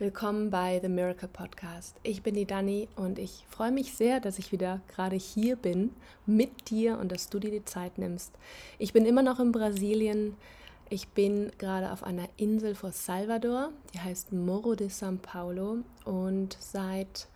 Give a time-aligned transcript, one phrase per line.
[0.00, 1.94] Willkommen bei The Miracle Podcast.
[2.02, 5.94] Ich bin die Dani und ich freue mich sehr, dass ich wieder gerade hier bin
[6.24, 8.32] mit dir und dass du dir die Zeit nimmst.
[8.78, 10.38] Ich bin immer noch in Brasilien.
[10.88, 16.56] Ich bin gerade auf einer Insel vor Salvador, die heißt Morro de São Paulo und
[16.58, 17.28] seit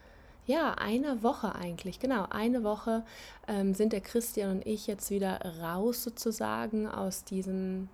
[0.46, 3.04] ja, einer Woche eigentlich, genau, eine Woche
[3.46, 7.90] ähm, sind der Christian und ich jetzt wieder raus sozusagen aus diesem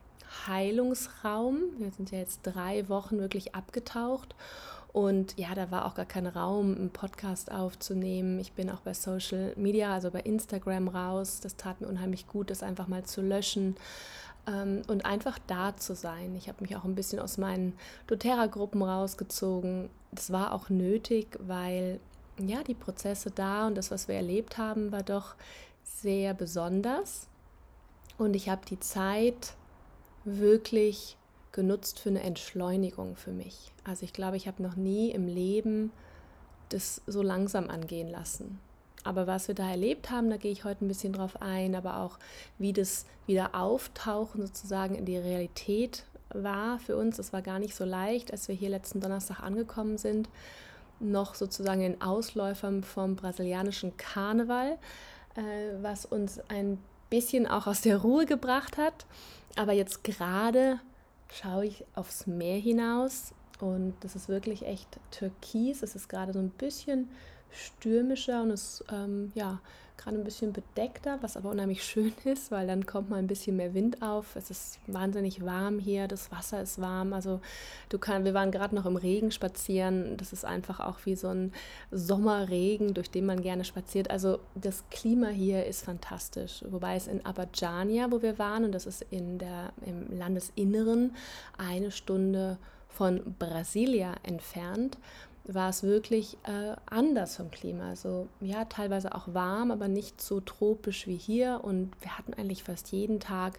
[0.46, 1.58] Heilungsraum.
[1.78, 4.34] Wir sind ja jetzt drei Wochen wirklich abgetaucht.
[4.92, 8.40] Und ja, da war auch gar kein Raum, einen Podcast aufzunehmen.
[8.40, 11.40] Ich bin auch bei Social Media, also bei Instagram raus.
[11.40, 13.76] Das tat mir unheimlich gut, das einfach mal zu löschen
[14.48, 16.34] ähm, und einfach da zu sein.
[16.36, 17.74] Ich habe mich auch ein bisschen aus meinen
[18.08, 19.90] doTERRA-Gruppen rausgezogen.
[20.10, 22.00] Das war auch nötig, weil
[22.38, 25.34] ja, die Prozesse da und das, was wir erlebt haben, war doch
[25.84, 27.28] sehr besonders.
[28.18, 29.54] Und ich habe die Zeit
[30.24, 31.16] wirklich
[31.52, 33.72] genutzt für eine Entschleunigung für mich.
[33.84, 35.92] Also ich glaube, ich habe noch nie im Leben
[36.68, 38.60] das so langsam angehen lassen.
[39.02, 41.98] Aber was wir da erlebt haben, da gehe ich heute ein bisschen drauf ein, aber
[41.98, 42.18] auch
[42.58, 47.16] wie das wieder auftauchen sozusagen in die Realität war für uns.
[47.16, 50.28] Das war gar nicht so leicht, als wir hier letzten Donnerstag angekommen sind,
[51.00, 54.78] noch sozusagen in Ausläufern vom brasilianischen Karneval,
[55.34, 55.42] äh,
[55.80, 56.78] was uns ein
[57.10, 59.06] bisschen auch aus der Ruhe gebracht hat.
[59.56, 60.80] Aber jetzt gerade
[61.32, 65.82] schaue ich aufs Meer hinaus und das ist wirklich echt türkis.
[65.82, 67.08] Es ist gerade so ein bisschen
[67.50, 69.60] stürmischer und es ähm, ja
[70.00, 73.56] gerade ein bisschen bedeckter, was aber unheimlich schön ist, weil dann kommt mal ein bisschen
[73.56, 74.36] mehr Wind auf.
[74.36, 77.12] Es ist wahnsinnig warm hier, das Wasser ist warm.
[77.12, 77.40] Also
[77.88, 80.16] du kannst, wir waren gerade noch im Regen spazieren.
[80.16, 81.52] Das ist einfach auch wie so ein
[81.90, 84.10] Sommerregen, durch den man gerne spaziert.
[84.10, 86.64] Also das Klima hier ist fantastisch.
[86.68, 91.14] Wobei es in Abadjania, wo wir waren, und das ist in der, im Landesinneren,
[91.58, 94.98] eine Stunde von Brasilia entfernt
[95.54, 97.88] war es wirklich äh, anders vom Klima.
[97.88, 101.60] Also ja, teilweise auch warm, aber nicht so tropisch wie hier.
[101.62, 103.58] Und wir hatten eigentlich fast jeden Tag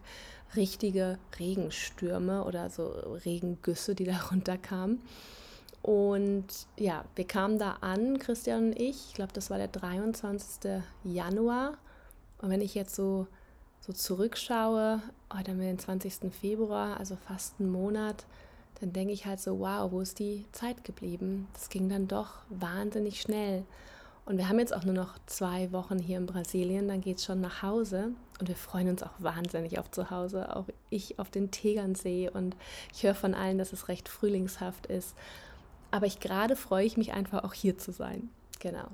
[0.55, 2.87] richtige Regenstürme oder so
[3.25, 5.01] Regengüsse, die da runterkamen.
[5.81, 6.45] Und
[6.77, 9.07] ja, wir kamen da an, Christian und ich.
[9.09, 10.81] Ich glaube, das war der 23.
[11.03, 11.77] Januar.
[12.39, 13.27] Und wenn ich jetzt so,
[13.79, 15.01] so zurückschaue,
[15.33, 16.33] heute haben wir den 20.
[16.33, 18.25] Februar, also fast einen Monat,
[18.81, 21.47] dann denke ich halt so, wow, wo ist die Zeit geblieben?
[21.53, 23.63] Das ging dann doch wahnsinnig schnell.
[24.25, 27.25] Und wir haben jetzt auch nur noch zwei Wochen hier in Brasilien, dann geht es
[27.25, 31.29] schon nach Hause und wir freuen uns auch wahnsinnig auf zu Hause, auch ich auf
[31.29, 32.55] den Tegernsee und
[32.93, 35.15] ich höre von allen, dass es recht frühlingshaft ist.
[35.91, 38.29] Aber ich gerade freue ich mich einfach auch hier zu sein.
[38.59, 38.87] Genau.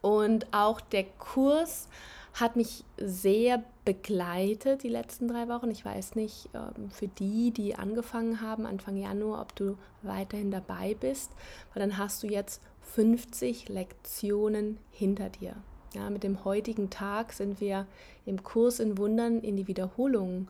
[0.00, 1.88] Und auch der Kurs
[2.34, 5.70] hat mich sehr begleitet die letzten drei Wochen.
[5.70, 10.94] Ich weiß nicht, ähm, für die, die angefangen haben Anfang Januar, ob du weiterhin dabei
[10.98, 11.30] bist,
[11.72, 12.62] weil dann hast du jetzt
[12.94, 15.56] 50 Lektionen hinter dir.
[15.94, 17.86] Ja, mit dem heutigen Tag sind wir
[18.24, 20.48] im Kurs in Wundern in die Wiederholung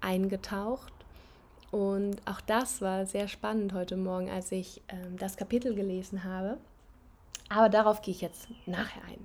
[0.00, 0.92] eingetaucht.
[1.70, 6.58] Und auch das war sehr spannend heute Morgen, als ich ähm, das Kapitel gelesen habe.
[7.48, 9.24] Aber darauf gehe ich jetzt nachher ein.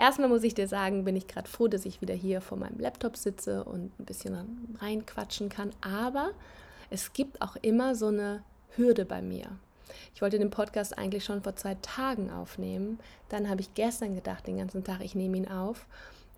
[0.00, 2.78] Erstmal muss ich dir sagen, bin ich gerade froh, dass ich wieder hier vor meinem
[2.78, 5.72] Laptop sitze und ein bisschen reinquatschen kann.
[5.82, 6.30] Aber
[6.88, 8.42] es gibt auch immer so eine
[8.76, 9.48] Hürde bei mir.
[10.14, 12.98] Ich wollte den Podcast eigentlich schon vor zwei Tagen aufnehmen.
[13.28, 15.84] Dann habe ich gestern gedacht, den ganzen Tag, ich nehme ihn auf.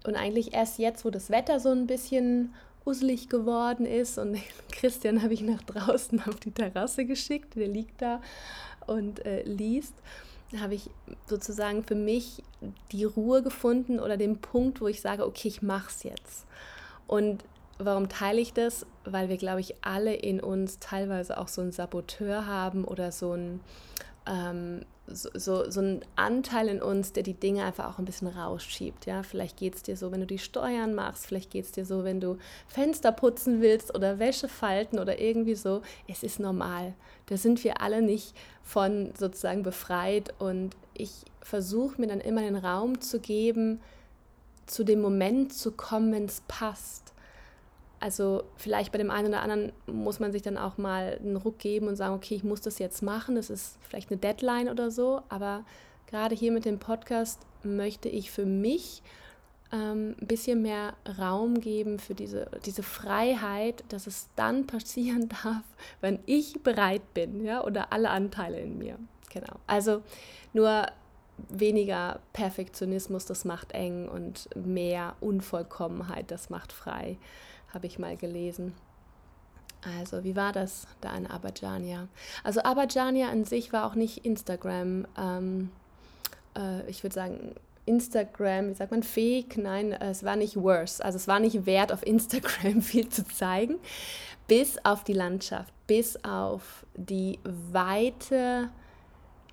[0.04, 2.52] Und eigentlich erst jetzt, wo das Wetter so ein bisschen
[2.84, 4.40] uselig geworden ist und
[4.72, 8.20] Christian habe ich nach draußen auf die Terrasse geschickt, der liegt da
[8.88, 9.94] und äh, liest
[10.60, 10.90] habe ich
[11.26, 12.42] sozusagen für mich
[12.90, 16.46] die Ruhe gefunden oder den Punkt, wo ich sage, okay, ich mache es jetzt.
[17.06, 17.44] Und
[17.78, 18.86] warum teile ich das?
[19.04, 23.32] Weil wir, glaube ich, alle in uns teilweise auch so einen Saboteur haben oder so
[23.32, 23.60] ein
[24.26, 28.28] ähm, so, so, so ein Anteil in uns, der die Dinge einfach auch ein bisschen
[28.28, 29.06] rausschiebt.
[29.06, 29.22] Ja?
[29.22, 32.04] Vielleicht geht es dir so, wenn du die Steuern machst, vielleicht geht es dir so,
[32.04, 35.82] wenn du Fenster putzen willst oder Wäsche falten oder irgendwie so.
[36.08, 36.94] Es ist normal.
[37.26, 41.10] Da sind wir alle nicht von sozusagen befreit und ich
[41.40, 43.80] versuche mir dann immer den Raum zu geben,
[44.66, 47.11] zu dem Moment zu kommen, wenn es passt.
[48.02, 51.60] Also vielleicht bei dem einen oder anderen muss man sich dann auch mal einen Ruck
[51.60, 54.90] geben und sagen, okay, ich muss das jetzt machen, das ist vielleicht eine Deadline oder
[54.90, 55.64] so, aber
[56.08, 59.04] gerade hier mit dem Podcast möchte ich für mich
[59.70, 65.62] ähm, ein bisschen mehr Raum geben für diese, diese Freiheit, dass es dann passieren darf,
[66.00, 68.98] wenn ich bereit bin, ja, oder alle Anteile in mir.
[69.32, 69.60] Genau.
[69.68, 70.02] Also
[70.52, 70.86] nur
[71.48, 77.16] weniger Perfektionismus, das macht eng und mehr Unvollkommenheit, das macht frei
[77.72, 78.74] habe ich mal gelesen.
[79.98, 82.08] Also, wie war das da in Abadjania?
[82.44, 85.06] Also, Abadjania an sich war auch nicht Instagram.
[85.18, 85.70] Ähm,
[86.56, 87.54] äh, ich würde sagen,
[87.84, 89.56] Instagram, wie sagt man, fähig?
[89.56, 91.04] Nein, es war nicht worse.
[91.04, 93.78] Also, es war nicht wert, auf Instagram viel zu zeigen.
[94.46, 98.70] Bis auf die Landschaft, bis auf die Weite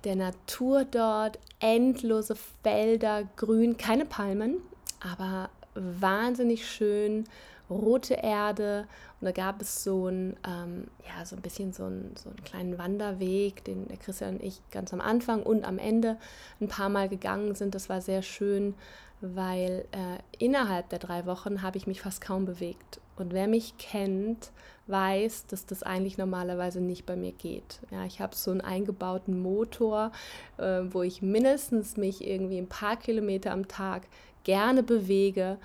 [0.04, 4.56] der Natur dort, endlose Felder, grün, keine Palmen,
[5.00, 7.24] aber wahnsinnig schön,
[7.70, 8.86] rote Erde.
[9.20, 12.42] Und da gab es so ein, ähm, ja, so ein bisschen so, ein, so einen
[12.44, 16.16] kleinen Wanderweg, den der Christian und ich ganz am Anfang und am Ende
[16.60, 17.74] ein paar Mal gegangen sind.
[17.74, 18.74] Das war sehr schön,
[19.20, 23.00] weil äh, innerhalb der drei Wochen habe ich mich fast kaum bewegt.
[23.16, 24.50] Und wer mich kennt,
[24.86, 27.80] weiß, dass das eigentlich normalerweise nicht bei mir geht.
[27.90, 30.10] Ja, ich habe so einen eingebauten Motor,
[30.56, 34.02] äh, wo ich mindestens mich irgendwie ein paar Kilometer am Tag
[34.44, 35.58] gerne bewege.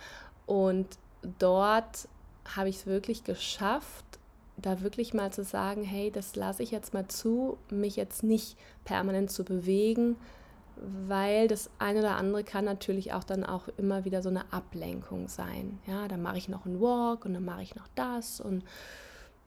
[0.45, 0.87] Und
[1.39, 2.07] dort
[2.55, 4.05] habe ich es wirklich geschafft,
[4.57, 8.57] da wirklich mal zu sagen, hey, das lasse ich jetzt mal zu, mich jetzt nicht
[8.85, 10.15] permanent zu bewegen,
[11.07, 15.27] weil das eine oder andere kann natürlich auch dann auch immer wieder so eine Ablenkung
[15.27, 15.79] sein.
[15.87, 18.63] Ja, dann mache ich noch einen Walk und dann mache ich noch das und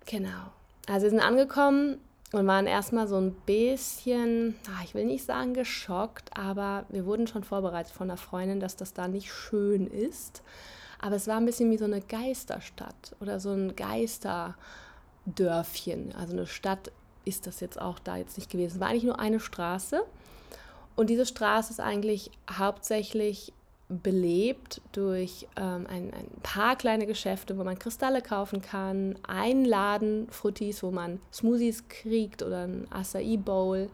[0.06, 0.52] genau.
[0.86, 1.98] Also wir sind angekommen
[2.32, 7.26] und waren erstmal so ein bisschen, ach, ich will nicht sagen geschockt, aber wir wurden
[7.26, 10.42] schon vorbereitet von einer Freundin, dass das da nicht schön ist.
[11.00, 16.14] Aber es war ein bisschen wie so eine Geisterstadt oder so ein Geisterdörfchen.
[16.14, 16.92] Also eine Stadt
[17.24, 18.74] ist das jetzt auch da jetzt nicht gewesen.
[18.74, 20.04] Es war eigentlich nur eine Straße
[20.98, 23.52] und diese Straße ist eigentlich hauptsächlich
[23.88, 30.28] belebt durch ähm, ein, ein, paar kleine Geschäfte, wo man Kristalle kaufen kann, ein Laden
[30.30, 33.88] Frutis, wo man Smoothies kriegt oder ein Acai Bowl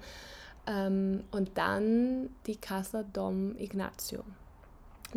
[0.67, 4.25] ähm, und dann die Casa Dom Ignazio.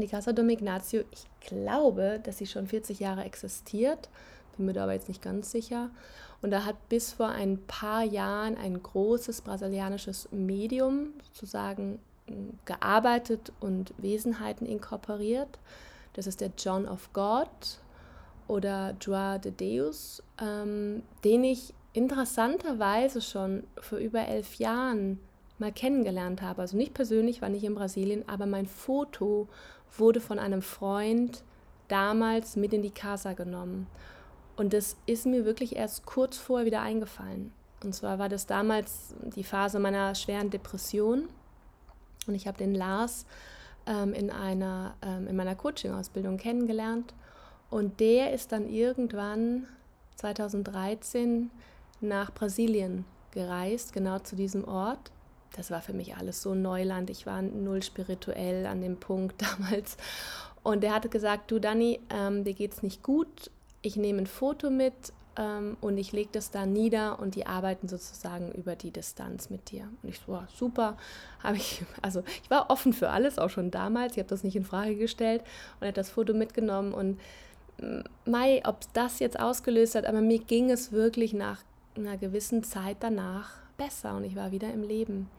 [0.02, 4.10] Die Casa Dom Ignazio, ich glaube, dass sie schon 40 Jahre existiert,
[4.56, 5.90] bin mir da aber jetzt nicht ganz sicher.
[6.42, 12.00] Und da hat bis vor ein paar Jahren ein großes brasilianisches Medium sozusagen
[12.66, 15.60] gearbeitet und Wesenheiten inkorporiert.
[16.14, 17.48] Das ist der John of God
[18.48, 25.20] oder Joa de Deus, ähm, den ich interessanterweise schon vor über elf Jahren
[25.60, 26.62] mal kennengelernt habe.
[26.62, 29.48] Also nicht persönlich, war nicht in Brasilien, aber mein Foto
[29.96, 31.44] wurde von einem Freund
[31.88, 33.88] damals mit in die Casa genommen.
[34.56, 37.54] Und das ist mir wirklich erst kurz vorher wieder eingefallen.
[37.84, 41.30] Und zwar war das damals die Phase meiner schweren Depression.
[42.26, 43.26] Und ich habe den Lars
[43.86, 47.14] ähm, in, einer, ähm, in meiner Coaching-Ausbildung kennengelernt.
[47.70, 49.68] Und der ist dann irgendwann
[50.16, 51.52] 2013
[52.02, 55.12] nach Brasilien gereist, genau zu diesem Ort.
[55.56, 57.10] Das war für mich alles so Neuland.
[57.10, 59.98] Ich war null spirituell an dem Punkt damals.
[60.64, 63.52] Und der hatte gesagt, du Dani, ähm, dir geht's nicht gut,
[63.82, 67.88] ich nehme ein Foto mit ähm, und ich lege das da nieder und die arbeiten
[67.88, 69.88] sozusagen über die Distanz mit dir.
[70.02, 70.98] Und ich so, wow, super,
[71.42, 74.56] habe ich, also ich war offen für alles, auch schon damals, ich habe das nicht
[74.56, 75.42] in Frage gestellt
[75.80, 77.20] und er hat das Foto mitgenommen und
[77.80, 81.62] mm, Mai, ob das jetzt ausgelöst hat, aber mir ging es wirklich nach
[81.96, 85.30] einer gewissen Zeit danach besser und ich war wieder im Leben.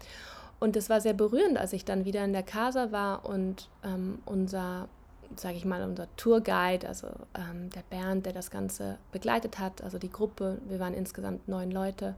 [0.60, 4.18] Und es war sehr berührend, als ich dann wieder in der Casa war und ähm,
[4.24, 4.88] unser
[5.36, 9.98] sage ich mal, unser Tourguide, also ähm, der Bernd, der das Ganze begleitet hat, also
[9.98, 12.14] die Gruppe, wir waren insgesamt neun Leute,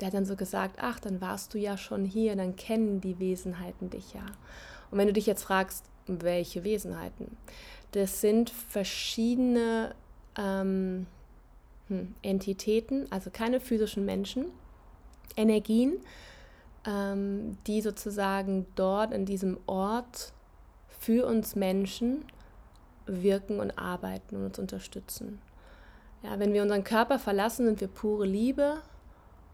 [0.00, 3.18] der hat dann so gesagt, ach, dann warst du ja schon hier, dann kennen die
[3.18, 4.26] Wesenheiten dich ja.
[4.90, 7.36] Und wenn du dich jetzt fragst, welche Wesenheiten,
[7.92, 9.94] das sind verschiedene
[10.36, 11.06] ähm,
[11.88, 14.46] hm, Entitäten, also keine physischen Menschen,
[15.36, 15.98] Energien,
[16.86, 20.32] ähm, die sozusagen dort in diesem Ort
[20.88, 22.24] für uns Menschen
[23.06, 25.40] wirken und arbeiten und uns unterstützen.
[26.22, 28.78] Ja, wenn wir unseren Körper verlassen, sind wir pure Liebe,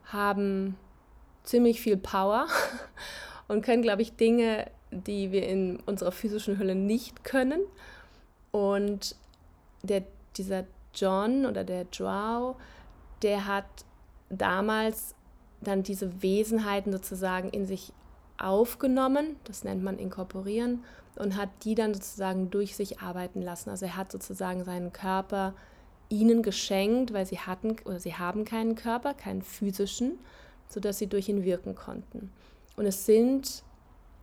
[0.04, 0.76] haben
[1.42, 2.46] ziemlich viel Power
[3.48, 7.60] und können, glaube ich, Dinge, die wir in unserer physischen Hülle nicht können.
[8.52, 9.16] Und
[9.82, 10.04] der,
[10.36, 12.56] dieser John oder der Joao,
[13.22, 13.66] der hat
[14.28, 15.14] damals
[15.60, 17.92] dann diese Wesenheiten sozusagen in sich
[18.38, 20.84] aufgenommen, das nennt man inkorporieren,
[21.16, 23.70] und hat die dann sozusagen durch sich arbeiten lassen.
[23.70, 25.54] Also er hat sozusagen seinen Körper
[26.08, 30.18] ihnen geschenkt, weil sie hatten oder sie haben keinen Körper, keinen physischen,
[30.68, 32.32] sodass sie durch ihn wirken konnten.
[32.76, 33.62] Und es sind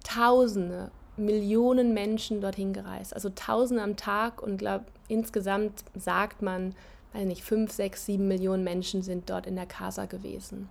[0.03, 6.75] Tausende, Millionen Menschen dorthin gereist, also Tausende am Tag und glaube insgesamt sagt man,
[7.13, 10.69] weiß nicht, fünf, sechs, sieben Millionen Menschen sind dort in der Casa gewesen.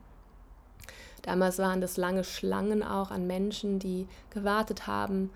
[1.27, 5.31] Damals waren das lange Schlangen auch an Menschen, die gewartet haben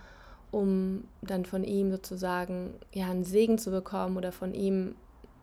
[0.51, 4.95] um dann von ihm sozusagen ja einen Segen zu bekommen oder von ihm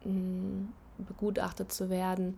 [0.03, 0.65] mm,
[0.97, 2.37] begutachtet zu werden.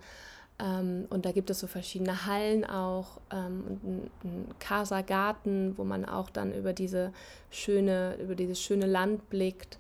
[0.60, 5.84] Ähm, und da gibt es so verschiedene Hallen auch ähm, und einen Casa Garten, wo
[5.84, 7.12] man auch dann über diese
[7.50, 9.80] schöne, über dieses schöne Land blickt.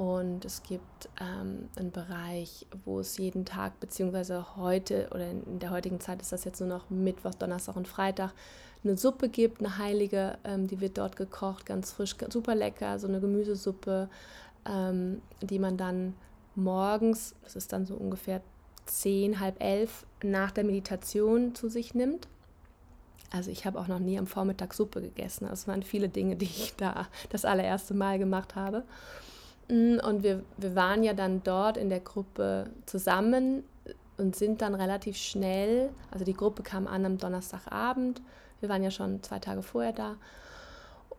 [0.00, 5.68] Und es gibt ähm, einen Bereich, wo es jeden Tag, beziehungsweise heute oder in der
[5.68, 8.32] heutigen Zeit ist das jetzt nur noch Mittwoch, Donnerstag und Freitag,
[8.82, 13.08] eine Suppe gibt, eine heilige, ähm, die wird dort gekocht, ganz frisch, super lecker, so
[13.08, 14.08] eine Gemüsesuppe,
[14.64, 16.14] ähm, die man dann
[16.54, 18.40] morgens, das ist dann so ungefähr
[18.86, 22.26] zehn, halb elf, nach der Meditation zu sich nimmt.
[23.30, 25.46] Also ich habe auch noch nie am Vormittag Suppe gegessen.
[25.50, 28.84] Das waren viele Dinge, die ich da das allererste Mal gemacht habe.
[29.70, 33.62] Und wir, wir waren ja dann dort in der Gruppe zusammen
[34.18, 38.20] und sind dann relativ schnell, also die Gruppe kam an am Donnerstagabend,
[38.58, 40.16] wir waren ja schon zwei Tage vorher da.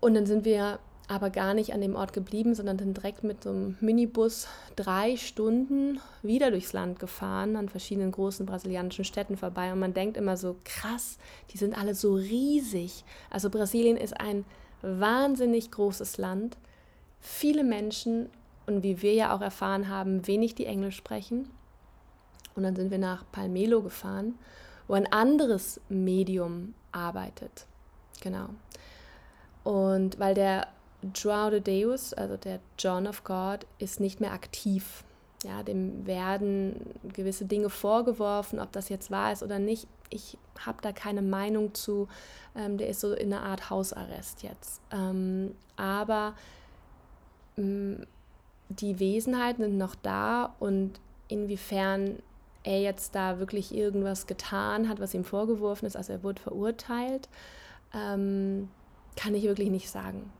[0.02, 3.44] Und dann sind wir aber gar nicht an dem Ort geblieben, sondern sind direkt mit
[3.44, 9.74] so einem Minibus drei Stunden wieder durchs Land gefahren, an verschiedenen großen brasilianischen Städten vorbei.
[9.74, 11.18] Und man denkt immer so, krass,
[11.52, 13.04] die sind alle so riesig.
[13.30, 14.46] Also Brasilien ist ein
[14.82, 16.58] wahnsinnig großes Land,
[17.20, 18.30] viele Menschen
[18.66, 21.50] und wie wir ja auch erfahren haben, wenig die Englisch sprechen.
[22.56, 24.36] Und dann sind wir nach Palmelo gefahren,
[24.88, 27.66] wo ein anderes Medium arbeitet.
[28.22, 28.50] Genau.
[29.64, 30.68] Und weil der
[31.16, 35.04] João de Deus, also der John of God, ist nicht mehr aktiv.
[35.44, 39.88] Ja, dem werden gewisse Dinge vorgeworfen, ob das jetzt wahr ist oder nicht.
[40.10, 42.08] Ich habe da keine Meinung zu.
[42.56, 44.82] Ähm, der ist so in einer Art Hausarrest jetzt.
[44.92, 46.36] Ähm, aber
[47.58, 48.06] ähm,
[48.80, 52.20] die Wesenheiten sind noch da und inwiefern
[52.64, 57.28] er jetzt da wirklich irgendwas getan hat, was ihm vorgeworfen ist, also er wurde verurteilt,
[57.94, 58.70] ähm,
[59.16, 60.32] kann ich wirklich nicht sagen.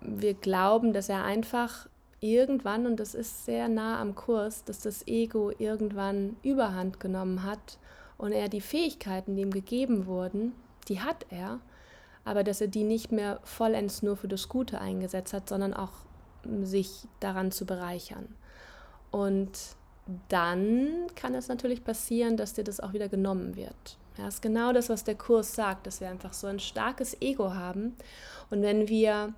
[0.00, 1.88] Wir glauben, dass er einfach
[2.20, 7.78] irgendwann, und das ist sehr nah am Kurs, dass das Ego irgendwann überhand genommen hat
[8.18, 10.52] und er die Fähigkeiten, die ihm gegeben wurden,
[10.88, 11.60] die hat er,
[12.24, 15.92] aber dass er die nicht mehr vollends nur für das Gute eingesetzt hat, sondern auch
[16.62, 18.28] sich daran zu bereichern.
[19.10, 19.50] Und
[20.28, 23.98] dann kann es natürlich passieren, dass dir das auch wieder genommen wird.
[24.16, 27.54] Das ist genau das, was der Kurs sagt, dass wir einfach so ein starkes Ego
[27.54, 27.96] haben.
[28.50, 29.34] Und wenn wir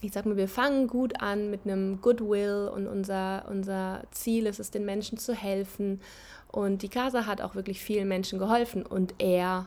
[0.00, 4.60] ich sag mal, wir fangen gut an mit einem Goodwill und unser, unser Ziel ist
[4.60, 6.00] es, den Menschen zu helfen.
[6.52, 9.66] Und die Casa hat auch wirklich vielen Menschen geholfen und er,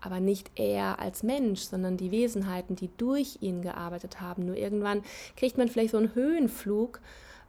[0.00, 4.46] aber nicht er als Mensch, sondern die Wesenheiten, die durch ihn gearbeitet haben.
[4.46, 5.02] Nur irgendwann
[5.36, 7.00] kriegt man vielleicht so einen Höhenflug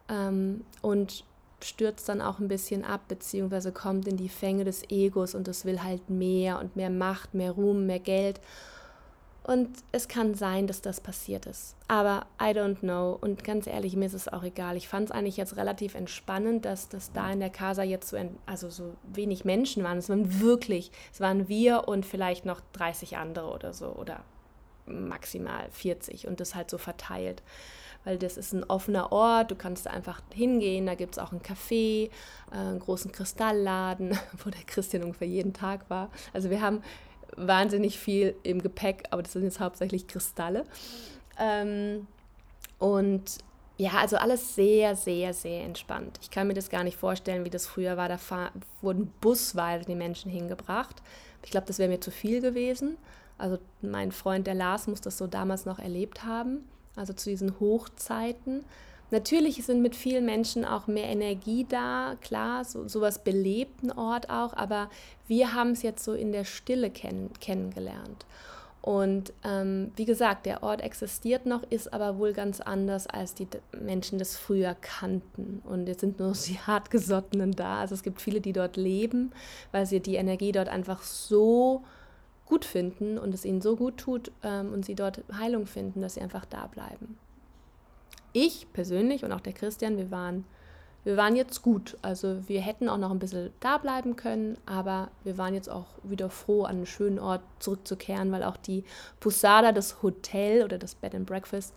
[0.08, 1.24] ähm, und
[1.64, 5.64] stürzt dann auch ein bisschen ab, beziehungsweise kommt in die Fänge des Egos und es
[5.64, 8.40] will halt mehr und mehr Macht, mehr Ruhm, mehr Geld.
[9.44, 11.74] Und es kann sein, dass das passiert ist.
[11.88, 13.18] Aber I don't know.
[13.20, 14.76] Und ganz ehrlich, mir ist es auch egal.
[14.76, 18.16] Ich fand es eigentlich jetzt relativ entspannend, dass das da in der Casa jetzt so,
[18.46, 19.98] also so wenig Menschen waren.
[19.98, 23.88] Es waren wirklich, es waren wir und vielleicht noch 30 andere oder so.
[23.88, 24.20] Oder
[24.86, 27.42] maximal 40 und das halt so verteilt.
[28.04, 31.30] Weil das ist ein offener Ort, du kannst da einfach hingehen, da gibt es auch
[31.30, 32.10] ein Café,
[32.50, 36.10] äh, einen großen Kristallladen, wo der Christian ungefähr jeden Tag war.
[36.32, 36.82] Also wir haben
[37.36, 40.64] wahnsinnig viel im Gepäck, aber das sind jetzt hauptsächlich Kristalle.
[41.38, 42.06] Ähm,
[42.78, 43.38] und
[43.78, 46.18] ja, also alles sehr, sehr, sehr entspannt.
[46.22, 48.08] Ich kann mir das gar nicht vorstellen, wie das früher war.
[48.08, 48.18] Da
[48.80, 51.02] wurden busweise die Menschen hingebracht.
[51.44, 52.96] Ich glaube, das wäre mir zu viel gewesen.
[53.38, 56.68] Also mein Freund, der Lars, muss das so damals noch erlebt haben.
[56.94, 58.64] Also zu diesen Hochzeiten.
[59.12, 64.30] Natürlich sind mit vielen Menschen auch mehr Energie da, klar, so, sowas belebt einen Ort
[64.30, 64.88] auch, aber
[65.28, 68.24] wir haben es jetzt so in der Stille kenn kennengelernt.
[68.80, 73.46] Und ähm, wie gesagt, der Ort existiert noch, ist aber wohl ganz anders, als die
[73.78, 75.60] Menschen das früher kannten.
[75.66, 77.80] Und jetzt sind nur die Hartgesottenen da.
[77.80, 79.32] Also es gibt viele, die dort leben,
[79.72, 81.84] weil sie die Energie dort einfach so
[82.46, 86.14] gut finden und es ihnen so gut tut ähm, und sie dort Heilung finden, dass
[86.14, 87.18] sie einfach da bleiben
[88.32, 90.44] ich persönlich und auch der Christian, wir waren,
[91.04, 91.96] wir waren jetzt gut.
[92.02, 95.86] Also wir hätten auch noch ein bisschen da bleiben können, aber wir waren jetzt auch
[96.02, 98.84] wieder froh, an einen schönen Ort zurückzukehren, weil auch die
[99.20, 101.74] Posada, das Hotel oder das Bed and Breakfast,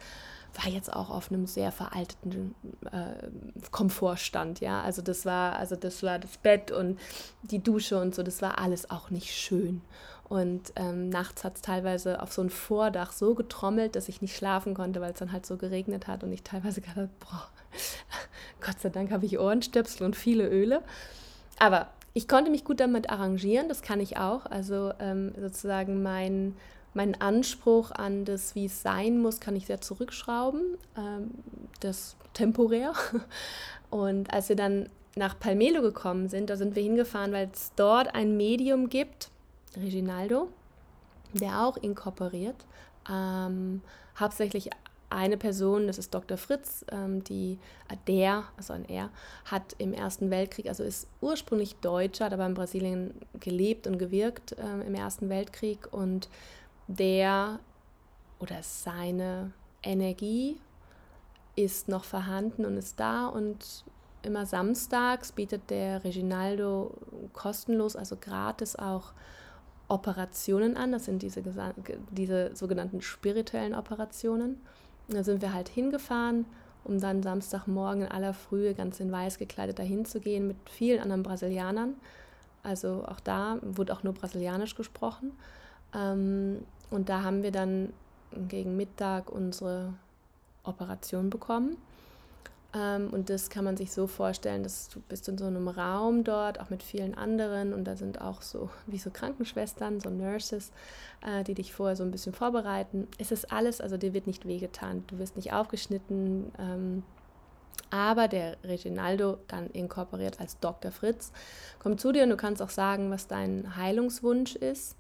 [0.58, 2.56] war jetzt auch auf einem sehr veralteten
[2.92, 3.28] äh,
[3.72, 4.82] Komfortstand, ja.
[4.82, 7.00] Also das war, also das war das Bett und
[7.44, 9.82] die Dusche und so, das war alles auch nicht schön.
[10.28, 14.36] Und ähm, nachts hat es teilweise auf so ein Vordach so getrommelt, dass ich nicht
[14.36, 17.48] schlafen konnte, weil es dann halt so geregnet hat und ich teilweise gedacht boah,
[18.66, 20.82] Gott sei Dank habe ich Ohrenstöpsel und viele Öle.
[21.60, 24.46] Aber ich konnte mich gut damit arrangieren, das kann ich auch.
[24.46, 26.56] Also ähm, sozusagen mein,
[26.96, 30.78] mein Anspruch an das, wie es sein muss, kann ich sehr zurückschrauben.
[30.98, 31.32] Ähm,
[31.82, 32.94] das temporär.
[33.90, 38.14] Und als wir dann nach Palmelo gekommen sind, da sind wir hingefahren, weil es dort
[38.16, 39.30] ein Medium gibt,
[39.78, 40.50] Reginaldo,
[41.34, 42.66] der auch inkorporiert.
[43.10, 43.82] Ähm,
[44.18, 44.70] hauptsächlich
[45.10, 46.38] eine Person, das ist Dr.
[46.38, 47.60] Fritz, ähm, die,
[47.90, 49.10] äh, der, also ein Er,
[49.46, 54.56] hat im Ersten Weltkrieg, also ist ursprünglich Deutscher, hat aber in Brasilien gelebt und gewirkt
[54.60, 56.28] ähm, im Ersten Weltkrieg und
[56.88, 57.60] der
[58.40, 59.52] oder seine
[59.82, 60.58] Energie
[61.56, 63.86] ist noch vorhanden und ist da und
[64.24, 66.92] immer samstags bietet der Reginaldo
[67.34, 69.14] kostenlos, also gratis auch
[69.88, 70.92] Operationen an.
[70.92, 71.44] Das sind diese,
[72.12, 74.62] diese sogenannten spirituellen Operationen.
[75.08, 76.46] Da sind wir halt hingefahren,
[76.84, 81.02] um dann Samstagmorgen in aller Frühe ganz in weiß gekleidet dahin zu gehen mit vielen
[81.02, 81.96] anderen Brasilianern.
[82.64, 85.34] Also auch da wurde auch nur Brasilianisch gesprochen.
[85.96, 87.94] Ähm, und da haben wir dann
[88.48, 89.94] gegen Mittag unsere
[90.64, 91.78] Operation bekommen.
[92.76, 96.24] Ähm, und das kann man sich so vorstellen, dass du bist in so einem Raum
[96.24, 97.74] dort, auch mit vielen anderen.
[97.74, 100.72] Und da sind auch so wie so Krankenschwestern, so Nurses,
[101.26, 103.08] äh, die dich vorher so ein bisschen vorbereiten.
[103.18, 106.52] Es ist alles, also dir wird nicht wehgetan, du wirst nicht aufgeschnitten.
[106.60, 107.04] Ähm,
[107.92, 110.92] aber der Reginaldo, dann inkorporiert als Dr.
[110.92, 111.32] Fritz,
[111.80, 114.98] kommt zu dir und du kannst auch sagen, was dein Heilungswunsch ist.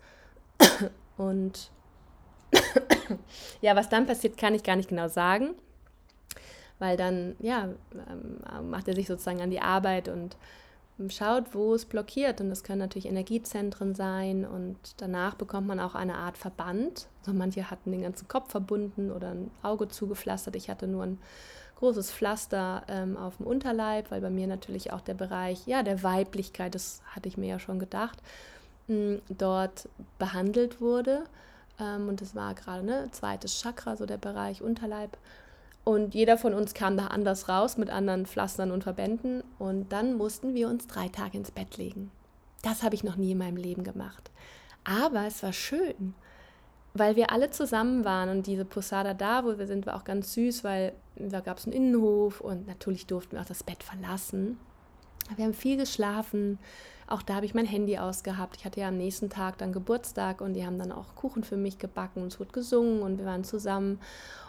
[1.17, 1.71] Und
[3.61, 5.55] ja, was dann passiert, kann ich gar nicht genau sagen,
[6.79, 10.35] weil dann, ja, ähm, macht er sich sozusagen an die Arbeit und
[11.09, 12.41] schaut, wo es blockiert.
[12.41, 17.07] Und das können natürlich Energiezentren sein und danach bekommt man auch eine Art Verband.
[17.19, 20.55] Also manche hatten den ganzen Kopf verbunden oder ein Auge zugepflastert.
[20.55, 21.19] Ich hatte nur ein
[21.75, 26.03] großes Pflaster ähm, auf dem Unterleib, weil bei mir natürlich auch der Bereich ja, der
[26.03, 28.21] Weiblichkeit, das hatte ich mir ja schon gedacht,
[28.87, 29.89] dort
[30.19, 31.23] behandelt wurde.
[31.79, 35.17] Ähm, und das war gerade ne, zweites Chakra, so der Bereich Unterleib.
[35.83, 39.43] Und jeder von uns kam da anders raus mit anderen Pflastern und Verbänden.
[39.59, 42.11] Und dann mussten wir uns drei Tage ins Bett legen.
[42.63, 44.31] Das habe ich noch nie in meinem Leben gemacht.
[44.83, 46.15] Aber es war schön,
[46.95, 50.33] weil wir alle zusammen waren und diese Posada da, wo wir sind, war auch ganz
[50.33, 54.57] süß, weil da gab es einen Innenhof und natürlich durften wir auch das Bett verlassen.
[55.35, 56.57] Wir haben viel geschlafen,
[57.07, 58.57] auch da habe ich mein Handy ausgehabt.
[58.57, 61.57] Ich hatte ja am nächsten Tag dann Geburtstag und die haben dann auch Kuchen für
[61.57, 63.99] mich gebacken und es wurde gesungen und wir waren zusammen.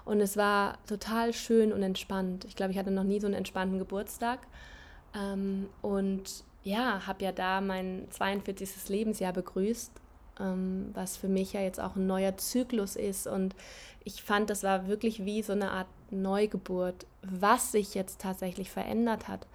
[0.04, 2.44] Und es war total schön und entspannt.
[2.46, 4.38] Ich glaube, ich hatte noch nie so einen entspannten Geburtstag.
[5.14, 8.88] Ähm, und ja, habe ja da mein 42.
[8.88, 9.92] Lebensjahr begrüßt,
[10.40, 13.26] ähm, was für mich ja jetzt auch ein neuer Zyklus ist.
[13.26, 13.54] Und
[14.04, 19.28] ich fand, das war wirklich wie so eine Art Neugeburt, was sich jetzt tatsächlich verändert
[19.28, 19.46] hat.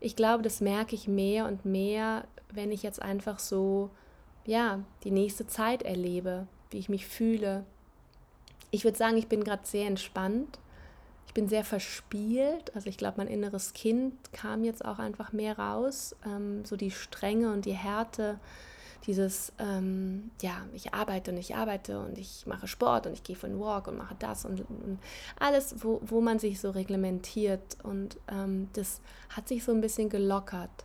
[0.00, 3.90] Ich glaube, das merke ich mehr und mehr, wenn ich jetzt einfach so,
[4.46, 7.64] ja, die nächste Zeit erlebe, wie ich mich fühle.
[8.70, 10.58] Ich würde sagen, ich bin gerade sehr entspannt.
[11.26, 12.74] Ich bin sehr verspielt.
[12.74, 16.14] Also ich glaube, mein inneres Kind kam jetzt auch einfach mehr raus.
[16.24, 18.38] Ähm, so die Strenge und die Härte,
[19.06, 23.36] dieses, ähm, ja, ich arbeite und ich arbeite und ich mache Sport und ich gehe
[23.36, 24.98] für einen Walk und mache das und, und
[25.38, 27.76] alles, wo, wo man sich so reglementiert.
[27.82, 30.84] Und ähm, das hat sich so ein bisschen gelockert.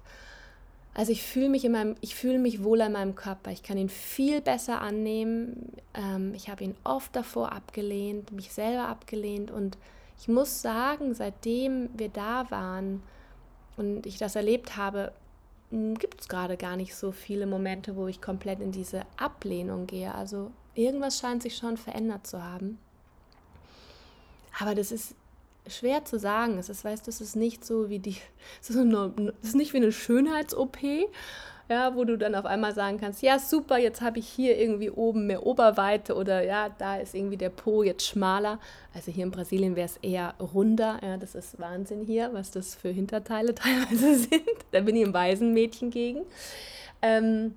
[0.93, 3.51] Also ich fühle mich in meinem, ich fühle mich wohl in meinem Körper.
[3.51, 5.73] Ich kann ihn viel besser annehmen.
[5.93, 9.51] Ähm, ich habe ihn oft davor abgelehnt, mich selber abgelehnt.
[9.51, 9.77] Und
[10.19, 13.01] ich muss sagen, seitdem wir da waren
[13.77, 15.13] und ich das erlebt habe,
[15.71, 20.13] gibt es gerade gar nicht so viele Momente, wo ich komplett in diese Ablehnung gehe.
[20.13, 22.79] Also irgendwas scheint sich schon verändert zu haben.
[24.59, 25.15] Aber das ist
[25.69, 26.57] schwer zu sagen.
[26.57, 28.17] Es ist, weißt du, es ist nicht so wie die,
[28.61, 30.77] es ist, eine, es ist nicht wie eine Schönheits-OP,
[31.69, 34.89] ja, wo du dann auf einmal sagen kannst, ja, super, jetzt habe ich hier irgendwie
[34.89, 38.59] oben mehr Oberweite oder ja, da ist irgendwie der Po jetzt schmaler.
[38.95, 40.99] Also hier in Brasilien wäre es eher runder.
[41.03, 44.49] Ja, das ist Wahnsinn hier, was das für Hinterteile teilweise sind.
[44.71, 46.21] Da bin ich im Waisenmädchen gegen.
[47.03, 47.53] Ähm,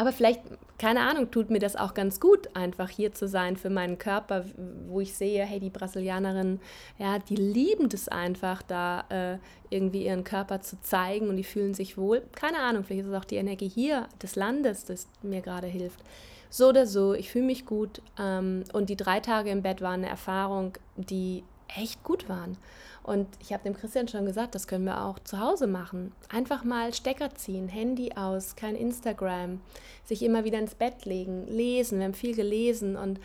[0.00, 0.40] aber vielleicht,
[0.78, 4.46] keine Ahnung, tut mir das auch ganz gut, einfach hier zu sein für meinen Körper,
[4.88, 6.58] wo ich sehe, hey, die Brasilianerinnen,
[6.96, 9.36] ja, die lieben das einfach, da äh,
[9.68, 12.22] irgendwie ihren Körper zu zeigen und die fühlen sich wohl.
[12.34, 16.00] Keine Ahnung, vielleicht ist es auch die Energie hier des Landes, das mir gerade hilft.
[16.48, 20.00] So oder so, ich fühle mich gut ähm, und die drei Tage im Bett waren
[20.00, 21.44] eine Erfahrung, die
[21.76, 22.56] echt gut waren.
[23.02, 26.12] Und ich habe dem Christian schon gesagt, das können wir auch zu Hause machen.
[26.28, 29.60] Einfach mal Stecker ziehen, Handy aus, kein Instagram,
[30.04, 31.98] sich immer wieder ins Bett legen, lesen.
[31.98, 33.18] Wir haben viel gelesen und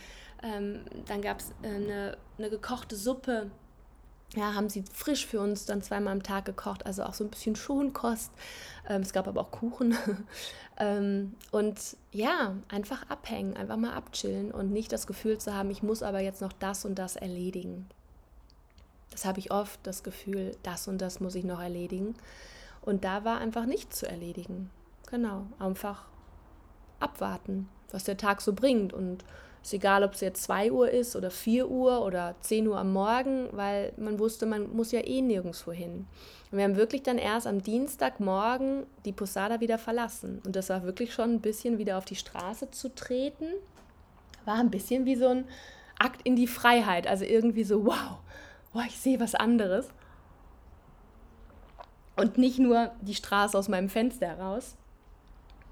[0.44, 3.52] ähm, dann gab es äh, eine, eine gekochte Suppe.
[4.36, 7.30] Ja, haben sie frisch für uns dann zweimal am Tag gekocht, also auch so ein
[7.30, 8.32] bisschen Schonkost.
[8.90, 9.96] Ähm, es gab aber auch Kuchen.
[10.78, 11.80] ähm, und
[12.12, 16.20] ja, einfach abhängen, einfach mal abchillen und nicht das Gefühl zu haben, ich muss aber
[16.20, 17.88] jetzt noch das und das erledigen.
[19.16, 22.16] Das habe ich oft, das Gefühl, das und das muss ich noch erledigen.
[22.82, 24.70] Und da war einfach nichts zu erledigen.
[25.10, 26.04] Genau, einfach
[27.00, 28.92] abwarten, was der Tag so bringt.
[28.92, 29.24] Und
[29.62, 32.78] es ist egal, ob es jetzt 2 Uhr ist oder 4 Uhr oder 10 Uhr
[32.78, 36.08] am Morgen, weil man wusste, man muss ja eh nirgendwo hin.
[36.52, 40.42] Und wir haben wirklich dann erst am Dienstagmorgen die Posada wieder verlassen.
[40.46, 43.48] Und das war wirklich schon ein bisschen wieder auf die Straße zu treten.
[44.44, 45.46] War ein bisschen wie so ein
[46.00, 47.08] Akt in die Freiheit.
[47.08, 48.20] Also irgendwie so, wow,
[48.76, 49.88] wow ich sehe was anderes.
[52.16, 54.76] Und nicht nur die Straße aus meinem Fenster heraus.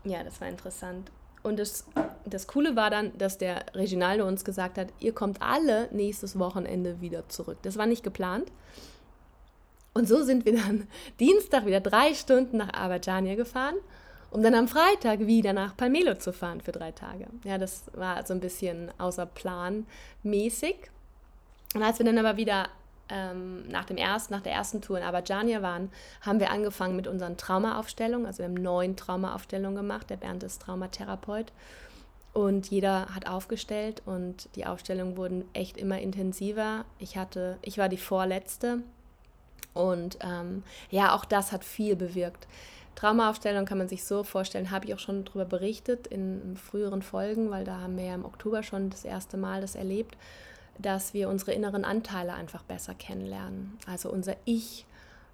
[0.04, 1.12] Ja, das war interessant.
[1.42, 1.86] Und das,
[2.26, 7.02] das Coole war dann, dass der Reginaldo uns gesagt hat, ihr kommt alle nächstes Wochenende
[7.02, 7.58] wieder zurück.
[7.62, 8.52] Das war nicht geplant.
[9.94, 10.88] Und so sind wir dann
[11.20, 13.76] Dienstag wieder drei Stunden nach Abadjania gefahren,
[14.32, 17.28] um dann am Freitag wieder nach Palmelo zu fahren für drei Tage.
[17.44, 19.86] Ja, das war also ein bisschen außer Plan
[20.24, 20.76] mäßig.
[21.76, 22.70] Und als wir dann aber wieder
[23.14, 27.08] ähm, nach, dem ersten, nach der ersten Tour in Abadjania waren, haben wir angefangen mit
[27.08, 28.26] unseren Traumaaufstellungen.
[28.26, 30.10] Also wir haben neun Traumaaufstellungen gemacht.
[30.10, 31.52] Der Bernd ist Traumatherapeut.
[32.34, 36.84] Und jeder hat aufgestellt und die Aufstellungen wurden echt immer intensiver.
[36.98, 38.80] Ich hatte, ich war die vorletzte
[39.76, 42.48] und ähm, ja, auch das hat viel bewirkt.
[42.96, 47.52] Traumaaufstellung kann man sich so vorstellen, habe ich auch schon darüber berichtet in früheren Folgen,
[47.52, 50.18] weil da haben wir ja im Oktober schon das erste Mal das erlebt
[50.80, 53.78] dass wir unsere inneren Anteile einfach besser kennenlernen.
[53.86, 54.86] Also unser Ich,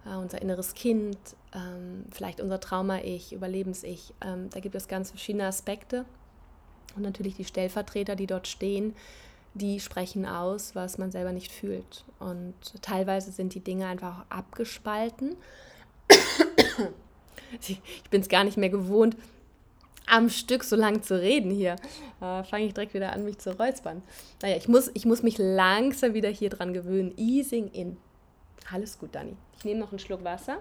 [0.06, 1.18] äh, unser inneres Kind,
[1.54, 4.14] ähm, vielleicht unser Trauma-Ich, Überlebens-Ich.
[4.22, 6.06] Ähm, da gibt es ganz verschiedene Aspekte.
[6.96, 8.96] Und natürlich die Stellvertreter, die dort stehen,
[9.54, 12.04] die sprechen aus, was man selber nicht fühlt.
[12.20, 15.36] Und teilweise sind die Dinge einfach abgespalten.
[17.62, 19.16] ich bin es gar nicht mehr gewohnt,
[20.10, 21.76] am Stück so lang zu reden hier.
[22.22, 24.02] Äh, Fange ich direkt wieder an, mich zu räuspern.
[24.42, 27.14] Naja, ich muss, ich muss mich langsam wieder hier dran gewöhnen.
[27.18, 27.98] Easing in.
[28.72, 29.36] Alles gut, Dani.
[29.58, 30.58] Ich nehme noch einen Schluck Wasser.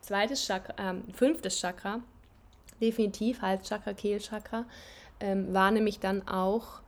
[0.00, 2.00] Zweites Chakra, ähm, fünftes Chakra,
[2.80, 4.64] definitiv Halschakra, Kehlchakra,
[5.20, 6.80] ähm, war nämlich dann auch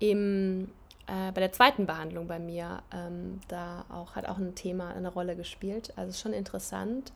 [0.00, 0.72] im,
[1.06, 2.82] äh, bei der zweiten Behandlung bei mir.
[2.92, 5.92] Ähm, da auch, hat auch ein Thema eine Rolle gespielt.
[5.96, 7.12] Also schon interessant.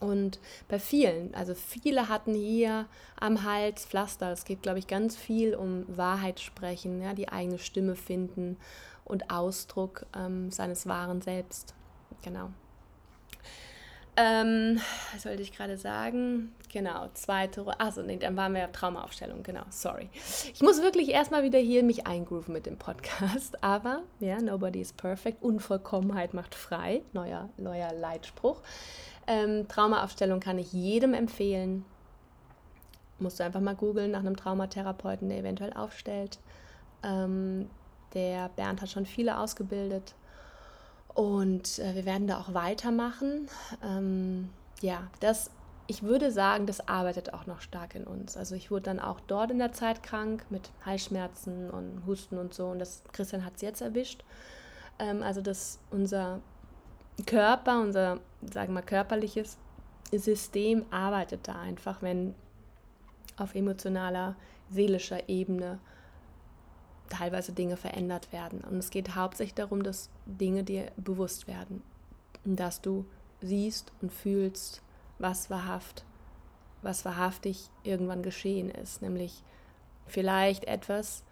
[0.00, 2.86] Und bei vielen, also viele hatten hier
[3.18, 4.30] am Hals Pflaster.
[4.30, 8.56] Es geht, glaube ich, ganz viel um Wahrheit sprechen, ja, die eigene Stimme finden
[9.04, 11.74] und Ausdruck ähm, seines wahren Selbst.
[12.22, 12.50] Genau.
[14.20, 14.80] Ähm,
[15.12, 16.52] was sollte ich gerade sagen?
[16.72, 17.78] Genau, zweite Runde.
[17.78, 20.10] Achso, nee, dann waren wir ja Traumaaufstellung, genau, sorry.
[20.52, 24.92] Ich muss wirklich erstmal wieder hier mich eingrooven mit dem Podcast, aber ja, nobody is
[24.92, 25.40] perfect.
[25.40, 28.60] Unvollkommenheit macht frei, neuer, neuer Leitspruch.
[29.28, 31.84] Ähm, Traumaaufstellung kann ich jedem empfehlen.
[33.18, 36.38] Musst du einfach mal googeln nach einem Traumatherapeuten, der eventuell aufstellt.
[37.02, 37.68] Ähm,
[38.14, 40.14] der Bernd hat schon viele ausgebildet.
[41.12, 43.48] Und äh, wir werden da auch weitermachen.
[43.84, 44.48] Ähm,
[44.80, 45.50] ja, das,
[45.88, 48.34] ich würde sagen, das arbeitet auch noch stark in uns.
[48.34, 52.54] Also ich wurde dann auch dort in der Zeit krank mit Halsschmerzen und Husten und
[52.54, 52.68] so.
[52.68, 54.24] Und das Christian hat es jetzt erwischt.
[54.98, 56.40] Ähm, also dass unser
[57.26, 59.58] Körper, unser, sagen wir körperliches
[60.12, 62.34] System arbeitet da einfach, wenn
[63.36, 64.36] auf emotionaler,
[64.70, 65.78] seelischer Ebene
[67.08, 68.60] teilweise Dinge verändert werden.
[68.60, 71.82] Und es geht hauptsächlich darum, dass Dinge dir bewusst werden,
[72.44, 73.06] dass du
[73.40, 74.82] siehst und fühlst,
[75.18, 76.04] was wahrhaft,
[76.82, 79.42] was wahrhaftig irgendwann geschehen ist, nämlich
[80.06, 81.24] vielleicht etwas,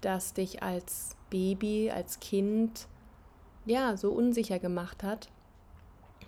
[0.00, 2.88] das dich als Baby, als Kind
[3.64, 5.30] ja so unsicher gemacht hat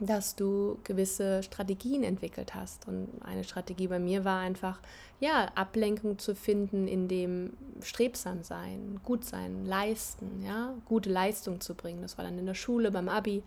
[0.00, 2.87] dass du gewisse Strategien entwickelt hast.
[2.88, 4.78] Und eine Strategie bei mir war einfach,
[5.20, 11.74] ja, Ablenkung zu finden, in dem strebsam sein, gut sein, leisten, ja, gute Leistung zu
[11.74, 12.02] bringen.
[12.02, 13.42] Das war dann in der Schule, beim Abi,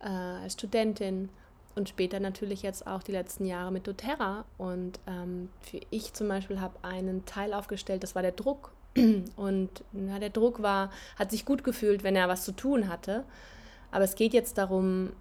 [0.00, 1.28] äh, als Studentin
[1.74, 4.44] und später natürlich jetzt auch die letzten Jahre mit doTERRA.
[4.58, 8.72] Und ähm, für ich zum Beispiel habe einen Teil aufgestellt, das war der Druck.
[9.36, 13.24] Und ja, der Druck war, hat sich gut gefühlt, wenn er was zu tun hatte.
[13.90, 15.12] Aber es geht jetzt darum,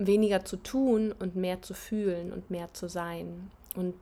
[0.00, 3.50] weniger zu tun und mehr zu fühlen und mehr zu sein.
[3.76, 3.94] Und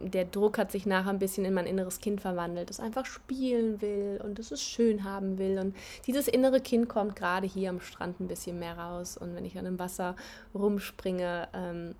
[0.00, 3.80] der Druck hat sich nachher ein bisschen in mein inneres Kind verwandelt, das einfach spielen
[3.80, 5.58] will und das es schön haben will.
[5.58, 5.74] Und
[6.06, 9.16] dieses innere Kind kommt gerade hier am Strand ein bisschen mehr raus.
[9.16, 10.16] Und wenn ich dann im Wasser
[10.54, 11.94] rumspringe, ähm,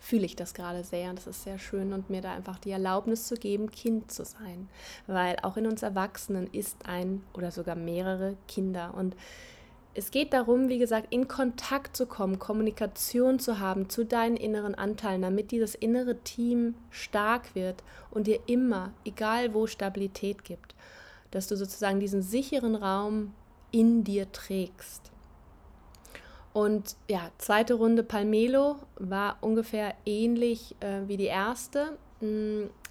[0.00, 2.70] fühle ich das gerade sehr und das ist sehr schön und mir da einfach die
[2.70, 4.68] Erlaubnis zu geben, Kind zu sein.
[5.06, 8.94] Weil auch in uns Erwachsenen ist ein oder sogar mehrere Kinder.
[8.94, 9.16] Und
[9.96, 14.74] es geht darum, wie gesagt, in Kontakt zu kommen, Kommunikation zu haben zu deinen inneren
[14.74, 20.74] Anteilen, damit dieses innere Team stark wird und dir immer, egal wo, Stabilität gibt.
[21.30, 23.32] Dass du sozusagen diesen sicheren Raum
[23.70, 25.10] in dir trägst.
[26.52, 31.96] Und ja, zweite Runde Palmelo war ungefähr ähnlich äh, wie die erste.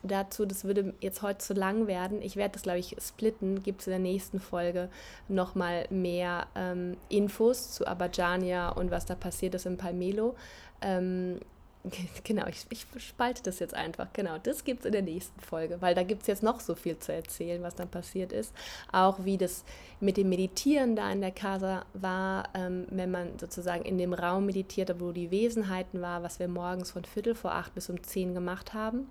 [0.07, 2.21] Dazu, das würde jetzt heute zu lang werden.
[2.21, 3.63] Ich werde das, glaube ich, splitten.
[3.63, 4.89] Gibt es in der nächsten Folge
[5.27, 10.35] nochmal mehr ähm, Infos zu Abadjania und was da passiert ist in Palmelo.
[10.81, 11.39] Ähm,
[12.23, 14.07] Genau, ich, ich spalte das jetzt einfach.
[14.13, 16.75] Genau, das gibt es in der nächsten Folge, weil da gibt es jetzt noch so
[16.75, 18.53] viel zu erzählen, was dann passiert ist.
[18.91, 19.63] Auch wie das
[19.99, 24.45] mit dem Meditieren da in der Casa war, ähm, wenn man sozusagen in dem Raum
[24.45, 28.33] meditierte, wo die Wesenheiten war, was wir morgens von Viertel vor acht bis um zehn
[28.33, 29.07] gemacht haben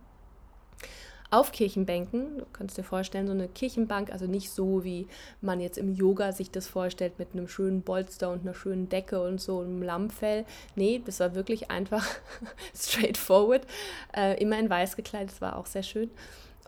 [1.30, 2.38] auf Kirchenbänken.
[2.38, 5.08] Du kannst dir vorstellen, so eine Kirchenbank, also nicht so, wie
[5.40, 9.20] man jetzt im Yoga sich das vorstellt, mit einem schönen Bolster und einer schönen Decke
[9.20, 10.44] und so einem Lammfell.
[10.76, 12.06] Nee, das war wirklich einfach
[12.76, 13.66] straightforward.
[14.16, 16.10] Äh, immer in weiß gekleidet, das war auch sehr schön.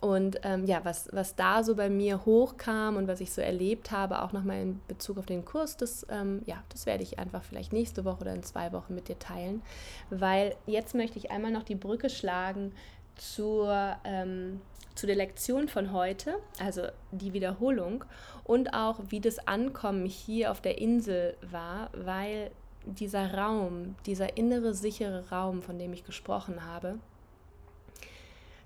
[0.01, 3.93] Und ähm, ja, was, was da so bei mir hochkam und was ich so erlebt
[3.93, 7.43] habe, auch nochmal in Bezug auf den Kurs, das, ähm, ja, das werde ich einfach
[7.43, 9.63] vielleicht nächste Woche oder in zwei Wochen mit dir teilen.
[10.11, 12.73] Weil jetzt möchte ich einmal noch die Brücke schlagen
[13.17, 14.61] zur, ähm,
[14.95, 18.05] zu der Lektion von heute, also die Wiederholung
[18.45, 22.51] und auch wie das Ankommen hier auf der Insel war, weil
[22.85, 26.99] dieser Raum, dieser innere sichere Raum, von dem ich gesprochen habe,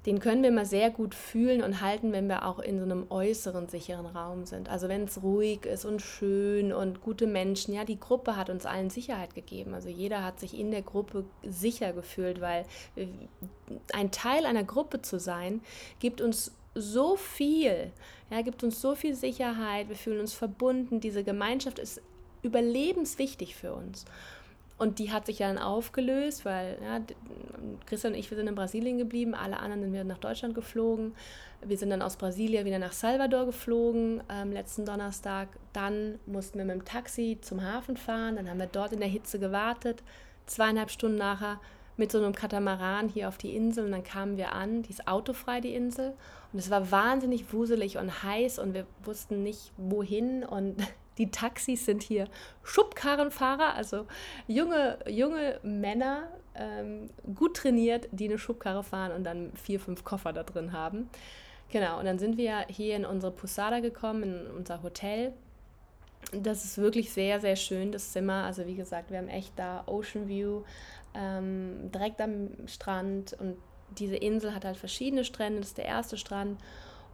[0.07, 3.07] den können wir immer sehr gut fühlen und halten, wenn wir auch in so einem
[3.11, 4.69] äußeren sicheren Raum sind.
[4.69, 8.65] Also wenn es ruhig ist und schön und gute Menschen, ja, die Gruppe hat uns
[8.65, 9.75] allen Sicherheit gegeben.
[9.75, 12.65] Also jeder hat sich in der Gruppe sicher gefühlt, weil
[12.97, 13.07] äh,
[13.93, 15.61] ein Teil einer Gruppe zu sein,
[15.99, 17.91] gibt uns so viel,
[18.31, 22.01] ja, gibt uns so viel Sicherheit, wir fühlen uns verbunden, diese Gemeinschaft ist
[22.43, 24.07] überlebenswichtig für uns.
[24.81, 27.03] Und die hat sich ja dann aufgelöst, weil ja,
[27.85, 31.15] Christian und ich, wir sind in Brasilien geblieben, alle anderen sind wieder nach Deutschland geflogen.
[31.63, 35.49] Wir sind dann aus Brasilien wieder nach Salvador geflogen ähm, letzten Donnerstag.
[35.75, 38.37] Dann mussten wir mit dem Taxi zum Hafen fahren.
[38.37, 40.03] Dann haben wir dort in der Hitze gewartet.
[40.47, 41.61] Zweieinhalb Stunden nachher
[41.99, 45.07] mit so einem Katamaran hier auf die Insel und dann kamen wir an, die ist
[45.07, 46.15] autofrei, die Insel.
[46.55, 50.43] Und es war wahnsinnig wuselig und heiß und wir wussten nicht, wohin.
[50.43, 50.77] Und
[51.21, 52.29] die Taxis sind hier
[52.65, 54.07] Schubkarrenfahrer, also
[54.49, 60.33] junge, junge Männer, ähm, gut trainiert, die eine Schubkarre fahren und dann vier, fünf Koffer
[60.33, 61.11] da drin haben.
[61.71, 65.35] Genau, und dann sind wir hier in unsere Posada gekommen, in unser Hotel.
[66.33, 68.45] Das ist wirklich sehr, sehr schön, das Zimmer.
[68.45, 70.63] Also wie gesagt, wir haben echt da Ocean View,
[71.15, 73.59] ähm, direkt am Strand und
[73.99, 75.61] diese Insel hat halt verschiedene Strände.
[75.61, 76.59] Das ist der erste Strand.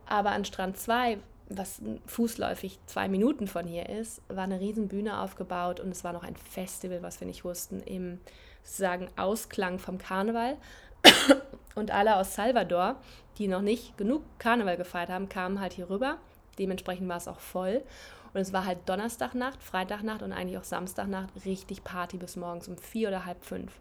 [0.06, 5.20] Aber an Strand 2 was fußläufig zwei Minuten von hier ist, war eine riesen Bühne
[5.20, 8.18] aufgebaut und es war noch ein Festival, was wir nicht wussten, im
[8.62, 10.56] sozusagen Ausklang vom Karneval.
[11.74, 12.96] Und alle aus Salvador,
[13.38, 16.16] die noch nicht genug Karneval gefeiert haben, kamen halt hier rüber.
[16.58, 17.82] Dementsprechend war es auch voll.
[18.32, 22.76] Und es war halt Donnerstagnacht, Freitagnacht und eigentlich auch Samstagnacht richtig Party bis morgens um
[22.76, 23.72] vier oder halb fünf.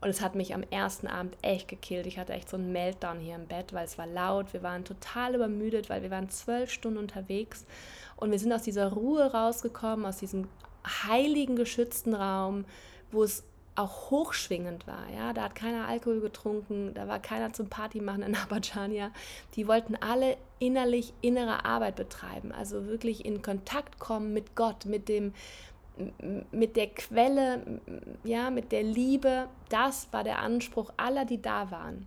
[0.00, 2.06] Und es hat mich am ersten Abend echt gekillt.
[2.06, 4.52] Ich hatte echt so einen Meltdown hier im Bett, weil es war laut.
[4.52, 7.66] Wir waren total übermüdet, weil wir waren zwölf Stunden unterwegs.
[8.16, 10.48] Und wir sind aus dieser Ruhe rausgekommen, aus diesem
[10.86, 12.64] heiligen, geschützten Raum,
[13.10, 13.42] wo es
[13.78, 15.08] auch hochschwingend war.
[15.16, 19.12] Ja, da hat keiner Alkohol getrunken, da war keiner zum Party machen in Abadjania.
[19.54, 25.08] Die wollten alle innerlich innere Arbeit betreiben, also wirklich in Kontakt kommen mit Gott, mit
[25.08, 25.32] dem
[26.50, 27.80] mit der Quelle,
[28.24, 32.06] ja, mit der Liebe, das war der Anspruch aller, die da waren.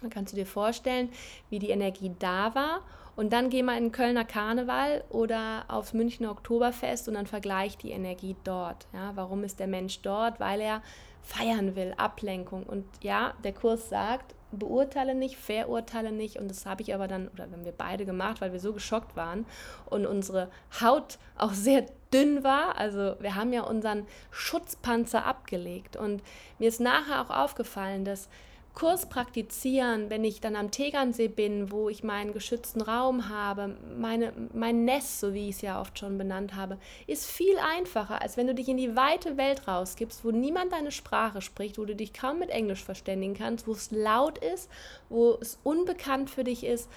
[0.00, 1.10] Dann kannst du dir vorstellen,
[1.50, 2.80] wie die Energie da war.
[3.16, 7.90] Und dann geh mal in Kölner Karneval oder aufs Münchner Oktoberfest und dann vergleich die
[7.90, 8.86] Energie dort.
[8.94, 10.40] Ja, warum ist der Mensch dort?
[10.40, 10.82] Weil er
[11.22, 12.62] feiern will, Ablenkung.
[12.62, 16.38] Und ja, der Kurs sagt, beurteile nicht, verurteile nicht.
[16.38, 19.16] Und das habe ich aber dann, oder haben wir beide gemacht, weil wir so geschockt
[19.16, 19.44] waren
[19.86, 22.76] und unsere Haut auch sehr dünn war.
[22.78, 25.96] Also wir haben ja unseren Schutzpanzer abgelegt.
[25.96, 26.22] Und
[26.58, 28.28] mir ist nachher auch aufgefallen, dass
[28.74, 34.32] Kurs praktizieren, wenn ich dann am Tegernsee bin, wo ich meinen geschützten Raum habe, meine,
[34.54, 38.36] mein Nest, so wie ich es ja oft schon benannt habe, ist viel einfacher, als
[38.36, 41.96] wenn du dich in die weite Welt rausgibst, wo niemand deine Sprache spricht, wo du
[41.96, 44.70] dich kaum mit Englisch verständigen kannst, wo es laut ist,
[45.08, 46.88] wo es unbekannt für dich ist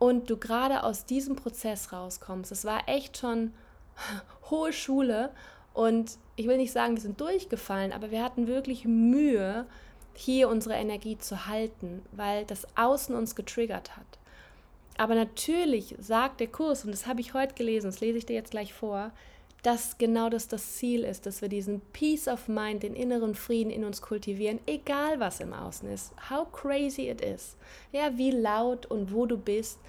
[0.00, 2.50] und du gerade aus diesem Prozess rauskommst.
[2.50, 3.52] Es war echt schon
[4.50, 5.30] hohe Schule
[5.72, 9.66] und ich will nicht sagen, wir sind durchgefallen, aber wir hatten wirklich Mühe,
[10.16, 14.06] hier unsere Energie zu halten, weil das Außen uns getriggert hat.
[14.96, 18.36] Aber natürlich sagt der Kurs, und das habe ich heute gelesen, das lese ich dir
[18.36, 19.10] jetzt gleich vor,
[19.64, 23.70] dass genau das das Ziel ist, dass wir diesen Peace of Mind, den inneren Frieden
[23.70, 27.56] in uns kultivieren, egal was im Außen ist, how crazy it is,
[27.90, 29.80] ja, wie laut und wo du bist.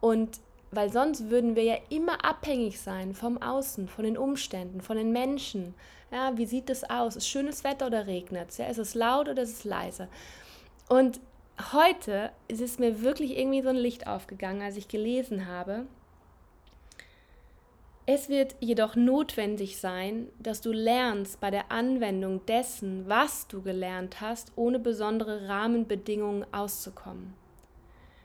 [0.00, 4.96] Und weil sonst würden wir ja immer abhängig sein vom Außen, von den Umständen, von
[4.96, 5.74] den Menschen.
[6.12, 7.16] Ja, wie sieht es aus?
[7.16, 8.58] Ist schönes Wetter oder regnet es?
[8.58, 10.08] Ja, ist es laut oder ist es leise?
[10.88, 11.20] Und
[11.72, 15.86] heute ist es mir wirklich irgendwie so ein Licht aufgegangen, als ich gelesen habe.
[18.06, 24.20] Es wird jedoch notwendig sein, dass du lernst bei der Anwendung dessen, was du gelernt
[24.20, 27.39] hast, ohne besondere Rahmenbedingungen auszukommen.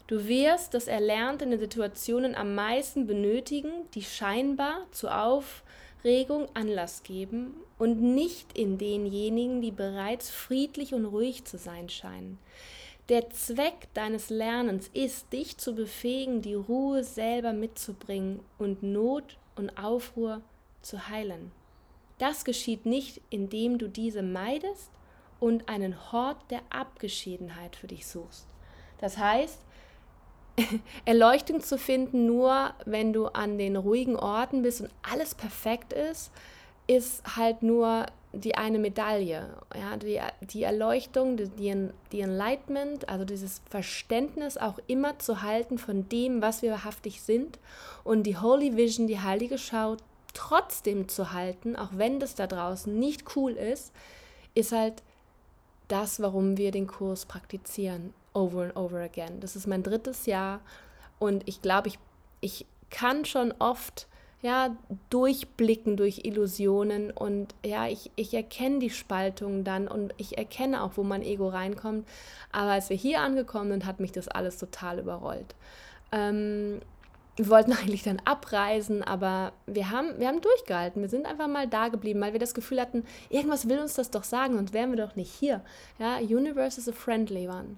[0.08, 7.02] Du wirst das Erlernte in den Situationen am meisten benötigen, die scheinbar zur Aufregung Anlass
[7.02, 12.38] geben und nicht in denjenigen, die bereits friedlich und ruhig zu sein scheinen.
[13.10, 19.76] Der Zweck deines Lernens ist, dich zu befähigen, die Ruhe selber mitzubringen und Not und
[19.78, 20.42] Aufruhr
[20.82, 21.52] zu heilen.
[22.20, 24.92] Das geschieht nicht, indem du diese meidest
[25.40, 28.48] und einen Hort der Abgeschiedenheit für dich suchst.
[29.00, 29.60] Das heißt,
[31.06, 36.32] Erleuchtung zu finden, nur wenn du an den ruhigen Orten bist und alles perfekt ist,
[36.88, 39.48] ist halt nur die eine Medaille.
[39.74, 46.08] Ja, die, die Erleuchtung, die, die Enlightenment, also dieses Verständnis auch immer zu halten von
[46.10, 47.60] dem, was wir wahrhaftig sind
[48.04, 49.98] und die Holy Vision, die heilige Schau,
[50.34, 53.94] trotzdem zu halten, auch wenn das da draußen nicht cool ist,
[54.54, 55.02] ist halt
[55.88, 59.40] das, warum wir den Kurs praktizieren over and over again.
[59.40, 60.60] Das ist mein drittes Jahr
[61.18, 61.98] und ich glaube, ich,
[62.42, 64.08] ich kann schon oft
[64.46, 64.76] ja,
[65.10, 70.92] durchblicken durch Illusionen und ja, ich, ich erkenne die Spaltung dann und ich erkenne auch,
[70.98, 72.08] wo mein Ego reinkommt.
[72.52, 75.56] Aber als wir hier angekommen sind, hat mich das alles total überrollt.
[76.12, 76.80] Ähm,
[77.38, 81.02] wir wollten eigentlich dann abreisen, aber wir haben, wir haben durchgehalten.
[81.02, 84.12] Wir sind einfach mal da geblieben, weil wir das Gefühl hatten, irgendwas will uns das
[84.12, 85.62] doch sagen, sonst wären wir doch nicht hier.
[85.98, 87.78] Ja, Universe is a friendly one.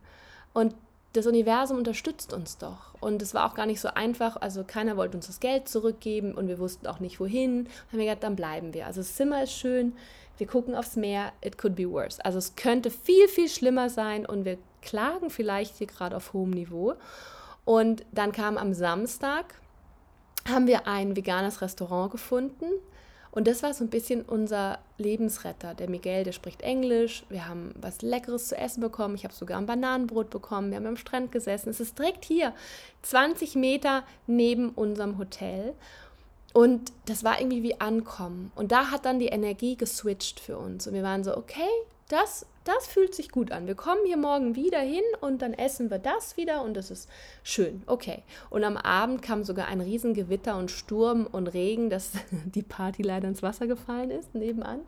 [0.57, 0.73] Und
[1.13, 2.95] das Universum unterstützt uns doch.
[2.99, 4.37] Und es war auch gar nicht so einfach.
[4.41, 7.65] Also keiner wollte uns das Geld zurückgeben und wir wussten auch nicht wohin.
[7.65, 8.87] Dann haben wir gedacht, dann bleiben wir.
[8.87, 9.93] Also das Zimmer ist schön,
[10.39, 12.25] wir gucken aufs Meer, it could be worse.
[12.25, 16.49] Also es könnte viel, viel schlimmer sein und wir klagen vielleicht hier gerade auf hohem
[16.49, 16.95] Niveau.
[17.63, 19.53] Und dann kam am Samstag,
[20.49, 22.65] haben wir ein veganes Restaurant gefunden
[23.31, 25.73] und das war so ein bisschen unser Lebensretter.
[25.73, 27.23] Der Miguel, der spricht Englisch.
[27.29, 29.15] Wir haben was Leckeres zu essen bekommen.
[29.15, 30.69] Ich habe sogar ein Bananenbrot bekommen.
[30.69, 31.69] Wir haben am Strand gesessen.
[31.69, 32.53] Es ist direkt hier,
[33.03, 35.73] 20 Meter neben unserem Hotel.
[36.53, 38.51] Und das war irgendwie wie Ankommen.
[38.55, 40.87] Und da hat dann die Energie geswitcht für uns.
[40.87, 41.69] Und wir waren so, okay,
[42.09, 43.67] das, das fühlt sich gut an.
[43.67, 47.09] Wir kommen hier morgen wieder hin und dann essen wir das wieder und das ist
[47.43, 47.83] schön.
[47.85, 48.23] Okay.
[48.49, 52.11] Und am Abend kam sogar ein Riesengewitter und Sturm und Regen, dass
[52.45, 54.81] die Party leider ins Wasser gefallen ist nebenan.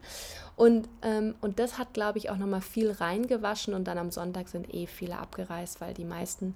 [0.55, 4.49] Und, ähm, und das hat, glaube ich, auch nochmal viel reingewaschen und dann am Sonntag
[4.49, 6.55] sind eh viele abgereist, weil die meisten,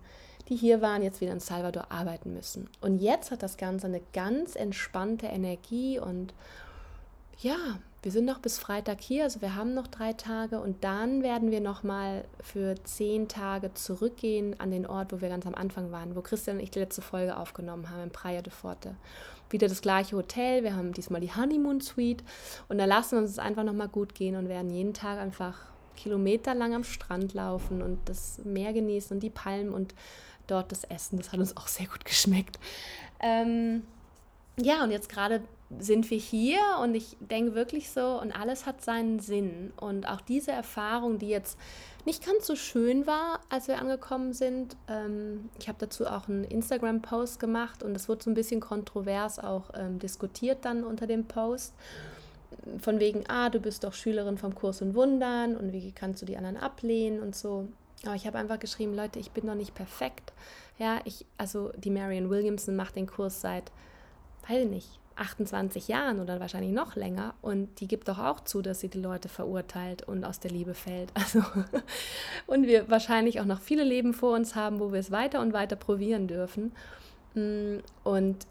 [0.49, 2.69] die hier waren, jetzt wieder in Salvador arbeiten müssen.
[2.81, 6.33] Und jetzt hat das Ganze eine ganz entspannte Energie und
[7.39, 11.23] ja, wir sind noch bis Freitag hier, also wir haben noch drei Tage und dann
[11.23, 15.55] werden wir noch mal für zehn Tage zurückgehen an den Ort, wo wir ganz am
[15.55, 18.95] Anfang waren, wo Christian und ich die letzte Folge aufgenommen haben, in Praia de Forte.
[19.49, 22.23] Wieder das gleiche Hotel, wir haben diesmal die Honeymoon Suite
[22.67, 25.17] und da lassen wir uns es einfach noch mal gut gehen und werden jeden Tag
[25.17, 25.57] einfach
[25.95, 29.95] kilometerlang am Strand laufen und das Meer genießen und die Palmen und
[30.47, 31.17] dort das Essen.
[31.17, 32.59] Das hat uns auch sehr gut geschmeckt.
[33.21, 33.83] Ähm,
[34.57, 35.41] ja, und jetzt gerade
[35.79, 39.73] sind wir hier und ich denke wirklich so, und alles hat seinen Sinn.
[39.77, 41.57] Und auch diese Erfahrung, die jetzt
[42.05, 44.75] nicht ganz so schön war, als wir angekommen sind.
[44.87, 49.39] Ähm, ich habe dazu auch einen Instagram-Post gemacht und es wurde so ein bisschen kontrovers
[49.39, 51.73] auch ähm, diskutiert dann unter dem Post.
[52.79, 56.25] Von wegen, ah, du bist doch Schülerin vom Kurs in Wundern und wie kannst du
[56.25, 57.67] die anderen ablehnen und so.
[58.05, 60.33] Aber ich habe einfach geschrieben, Leute, ich bin noch nicht perfekt.
[60.77, 63.71] Ja, ich, also die Marion Williamson macht den Kurs seit,
[64.47, 68.79] weiß nicht, 28 Jahren oder wahrscheinlich noch länger und die gibt doch auch zu, dass
[68.79, 71.11] sie die Leute verurteilt und aus der Liebe fällt.
[71.23, 71.43] Also
[72.47, 75.53] und wir wahrscheinlich auch noch viele Leben vor uns haben, wo wir es weiter und
[75.53, 76.73] weiter probieren dürfen.
[77.33, 78.45] Mm, und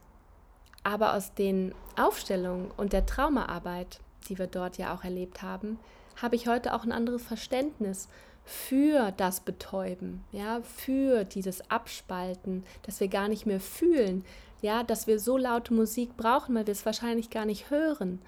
[0.84, 5.78] aber aus den Aufstellungen und der Traumaarbeit, die wir dort ja auch erlebt haben,
[6.20, 8.08] habe ich heute auch ein anderes Verständnis
[8.44, 14.24] für das Betäuben, ja, für dieses Abspalten, dass wir gar nicht mehr fühlen,
[14.62, 18.20] ja, dass wir so laute Musik brauchen, weil wir es wahrscheinlich gar nicht hören.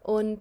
[0.00, 0.40] Und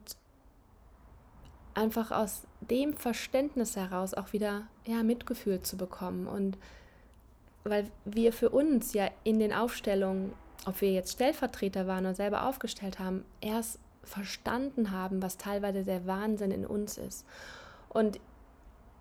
[1.75, 6.27] einfach aus dem Verständnis heraus auch wieder ja, Mitgefühl zu bekommen.
[6.27, 6.57] Und
[7.63, 10.33] weil wir für uns ja in den Aufstellungen,
[10.65, 16.05] ob wir jetzt Stellvertreter waren oder selber aufgestellt haben, erst verstanden haben, was teilweise der
[16.07, 17.25] Wahnsinn in uns ist.
[17.89, 18.19] Und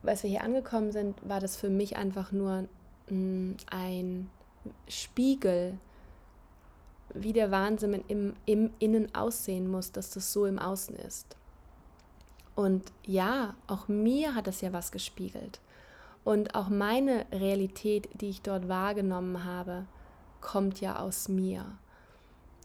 [0.03, 2.69] als wir hier angekommen sind, war das für mich einfach nur
[3.09, 4.31] mm, ein
[4.89, 5.79] Spiegel
[7.15, 11.37] wie der Wahnsinn im, im Innen aussehen muss, dass das so im Außen ist.
[12.55, 15.61] Und ja, auch mir hat das ja was gespiegelt.
[16.25, 19.87] Und auch meine Realität, die ich dort wahrgenommen habe,
[20.41, 21.65] kommt ja aus mir.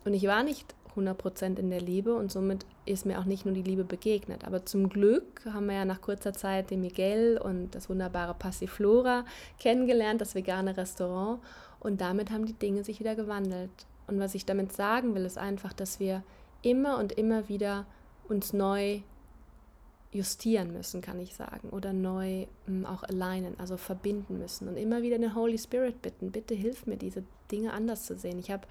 [0.05, 3.53] Und ich war nicht 100% in der Liebe und somit ist mir auch nicht nur
[3.53, 4.45] die Liebe begegnet.
[4.45, 9.25] Aber zum Glück haben wir ja nach kurzer Zeit den Miguel und das wunderbare Passiflora
[9.59, 11.41] kennengelernt, das vegane Restaurant.
[11.79, 13.71] Und damit haben die Dinge sich wieder gewandelt.
[14.09, 16.23] Und was ich damit sagen will, ist einfach, dass wir
[16.61, 17.85] immer und immer wieder
[18.27, 19.01] uns neu
[20.11, 24.75] justieren müssen, kann ich sagen, oder neu m, hm, auch alignen, also verbinden müssen und
[24.75, 28.39] immer wieder den Holy Spirit bitten, bitte hilf mir, diese Dinge anders zu sehen.
[28.39, 28.65] Ich habe,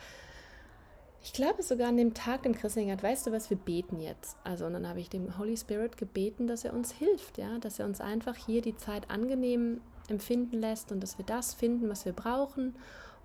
[1.23, 4.37] ich glaube sogar an dem Tag im Christing hat, weißt du was, wir beten jetzt.
[4.43, 7.79] Also und dann habe ich dem Holy Spirit gebeten, dass er uns hilft, ja, dass
[7.79, 12.05] er uns einfach hier die Zeit angenehm empfinden lässt und dass wir das finden, was
[12.05, 12.75] wir brauchen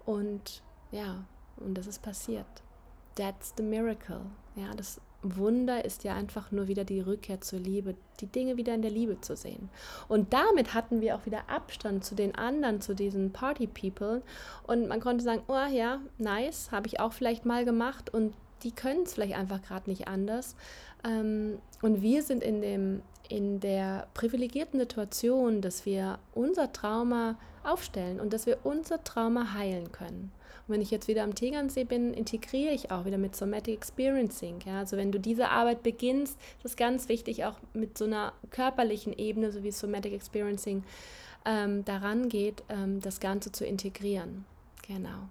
[0.05, 0.61] und
[0.91, 1.26] ja,
[1.58, 2.45] und das ist passiert.
[3.16, 4.22] That's the miracle.
[4.56, 8.74] Ja, das Wunder ist ja einfach nur wieder die Rückkehr zur Liebe, die Dinge wieder
[8.74, 9.70] in der Liebe zu sehen.
[10.08, 14.22] Und damit hatten wir auch wieder Abstand zu den anderen, zu diesen Party People.
[14.68, 18.14] Und man konnte sagen, oh ja, nice, habe ich auch vielleicht mal gemacht.
[18.14, 18.34] Und
[18.64, 20.56] die können es vielleicht einfach gerade nicht anders.
[21.06, 28.20] Ähm, und wir sind in, dem, in der privilegierten Situation, dass wir unser Trauma aufstellen
[28.20, 30.32] und dass wir unser Trauma heilen können.
[30.68, 34.60] Und wenn ich jetzt wieder am Tegernsee bin, integriere ich auch wieder mit Somatic Experiencing.
[34.66, 34.80] Ja?
[34.80, 39.14] Also wenn du diese Arbeit beginnst, ist es ganz wichtig, auch mit so einer körperlichen
[39.14, 40.84] Ebene, so wie Somatic Experiencing
[41.45, 44.45] ähm, daran geht, ähm, das Ganze zu integrieren.
[44.88, 45.30] Genau.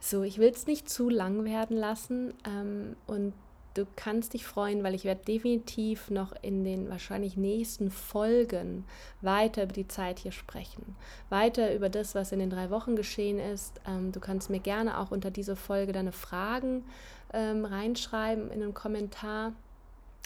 [0.00, 3.34] So, ich will es nicht zu lang werden lassen ähm, und
[3.74, 8.84] du kannst dich freuen, weil ich werde definitiv noch in den wahrscheinlich nächsten Folgen
[9.20, 10.96] weiter über die Zeit hier sprechen.
[11.28, 13.80] Weiter über das, was in den drei Wochen geschehen ist.
[13.86, 16.84] Ähm, du kannst mir gerne auch unter diese Folge deine Fragen
[17.32, 19.52] ähm, reinschreiben in einen Kommentar,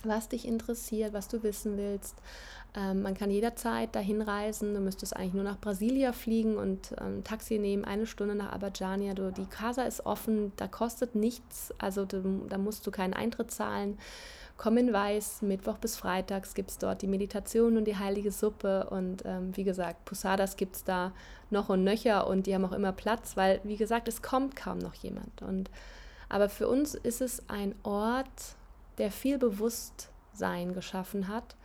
[0.07, 2.17] was dich interessiert, was du wissen willst.
[2.77, 4.75] Ähm, man kann jederzeit dahin reisen.
[4.75, 9.15] Du müsstest eigentlich nur nach Brasilia fliegen und ähm, Taxi nehmen, eine Stunde nach Abadjania.
[9.15, 13.51] Du, die Casa ist offen, da kostet nichts, also du, da musst du keinen Eintritt
[13.51, 13.99] zahlen.
[14.57, 18.89] Komm in Weiß, Mittwoch bis Freitags gibt es dort die Meditation und die heilige Suppe.
[18.91, 21.13] Und ähm, wie gesagt, Posadas gibt es da
[21.51, 24.79] noch und nöcher und die haben auch immer Platz, weil, wie gesagt, es kommt kaum
[24.79, 25.43] noch jemand.
[25.43, 25.71] Und,
[26.29, 28.57] aber für uns ist es ein Ort,
[28.99, 31.57] der viel Bewusstsein geschaffen hat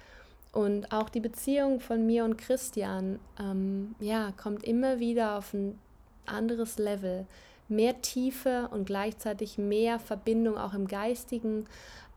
[0.52, 5.78] und auch die Beziehung von mir und Christian, ähm, ja, kommt immer wieder auf ein
[6.26, 7.26] anderes Level.
[7.68, 11.66] Mehr Tiefe und gleichzeitig mehr Verbindung auch im Geistigen.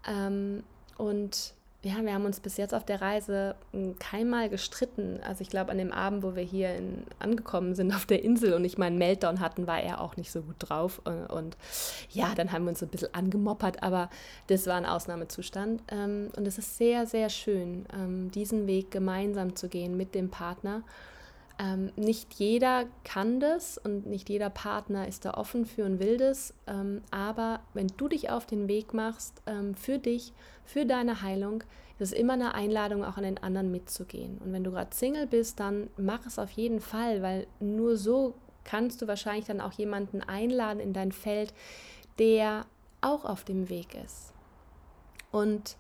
[0.09, 0.63] Ähm,
[0.97, 1.53] und
[1.85, 5.19] ja, wir haben uns bis jetzt auf der Reise hm, keinmal gestritten.
[5.27, 8.55] Also ich glaube, an dem Abend, wo wir hier in, angekommen sind auf der Insel
[8.55, 11.03] und ich meinen Meltdown hatten, war er auch nicht so gut drauf.
[11.05, 11.57] Äh, und
[12.11, 14.11] ja, dann haben wir uns ein bisschen angemoppert, aber
[14.47, 15.83] das war ein Ausnahmezustand.
[15.89, 20.31] Ähm, und es ist sehr, sehr schön, ähm, diesen Weg gemeinsam zu gehen mit dem
[20.31, 20.85] Partner.
[21.63, 26.17] Ähm, nicht jeder kann das und nicht jeder Partner ist da offen für und will
[26.17, 26.55] das.
[26.67, 30.33] Ähm, aber wenn du dich auf den Weg machst, ähm, für dich,
[30.65, 31.63] für deine Heilung,
[31.99, 34.39] ist es immer eine Einladung, auch an den anderen mitzugehen.
[34.39, 38.35] Und wenn du gerade Single bist, dann mach es auf jeden Fall, weil nur so
[38.65, 41.55] kannst du wahrscheinlich dann auch jemanden einladen in dein Feld,
[42.19, 42.67] der
[43.03, 44.33] auch auf dem Weg ist.
[45.31, 45.77] Und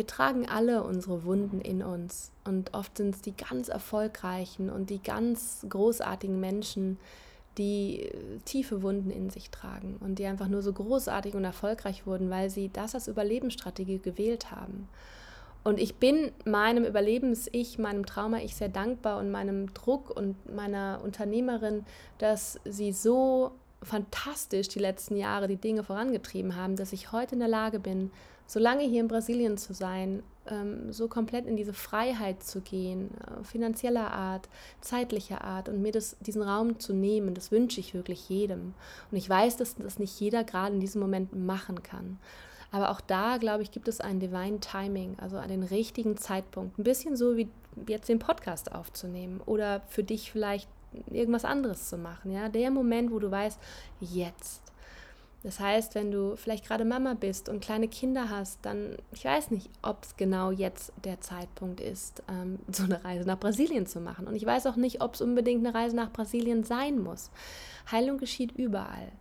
[0.00, 4.88] wir tragen alle unsere Wunden in uns und oft sind es die ganz erfolgreichen und
[4.88, 6.96] die ganz großartigen Menschen,
[7.58, 12.06] die äh, tiefe Wunden in sich tragen und die einfach nur so großartig und erfolgreich
[12.06, 14.88] wurden, weil sie das als Überlebensstrategie gewählt haben.
[15.64, 21.84] Und ich bin meinem Überlebens-Ich, meinem Trauma-Ich sehr dankbar und meinem Druck und meiner Unternehmerin,
[22.16, 23.50] dass sie so
[23.82, 28.10] fantastisch die letzten Jahre die Dinge vorangetrieben haben, dass ich heute in der Lage bin,
[28.50, 33.10] so lange hier in Brasilien zu sein, ähm, so komplett in diese Freiheit zu gehen,
[33.20, 34.48] äh, finanzieller Art,
[34.80, 38.74] zeitlicher Art und mir das, diesen Raum zu nehmen, das wünsche ich wirklich jedem.
[39.12, 42.18] Und ich weiß, dass das nicht jeder gerade in diesem Moment machen kann.
[42.72, 46.76] Aber auch da, glaube ich, gibt es ein Divine Timing, also einen richtigen Zeitpunkt.
[46.76, 47.48] Ein bisschen so wie
[47.86, 50.68] jetzt den Podcast aufzunehmen oder für dich vielleicht
[51.08, 52.32] irgendwas anderes zu machen.
[52.32, 53.60] Ja, der Moment, wo du weißt,
[54.00, 54.69] jetzt
[55.42, 59.50] das heißt, wenn du vielleicht gerade Mama bist und kleine Kinder hast, dann, ich weiß
[59.50, 64.00] nicht, ob es genau jetzt der Zeitpunkt ist, ähm, so eine Reise nach Brasilien zu
[64.00, 64.26] machen.
[64.26, 67.30] Und ich weiß auch nicht, ob es unbedingt eine Reise nach Brasilien sein muss.
[67.90, 69.12] Heilung geschieht überall.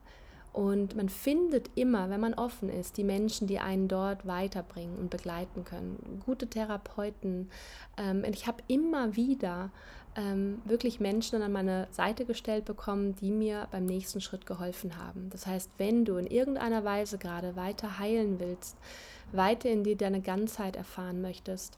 [0.51, 5.09] Und man findet immer, wenn man offen ist, die Menschen, die einen dort weiterbringen und
[5.09, 6.21] begleiten können.
[6.25, 7.49] Gute Therapeuten.
[7.97, 9.71] Ähm, ich habe immer wieder
[10.15, 15.29] ähm, wirklich Menschen an meine Seite gestellt bekommen, die mir beim nächsten Schritt geholfen haben.
[15.29, 18.77] Das heißt, wenn du in irgendeiner Weise gerade weiter heilen willst,
[19.31, 21.77] weiter in dir deine Ganzheit erfahren möchtest,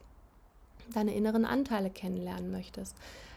[0.93, 2.95] deine inneren Anteile kennenlernen möchtest,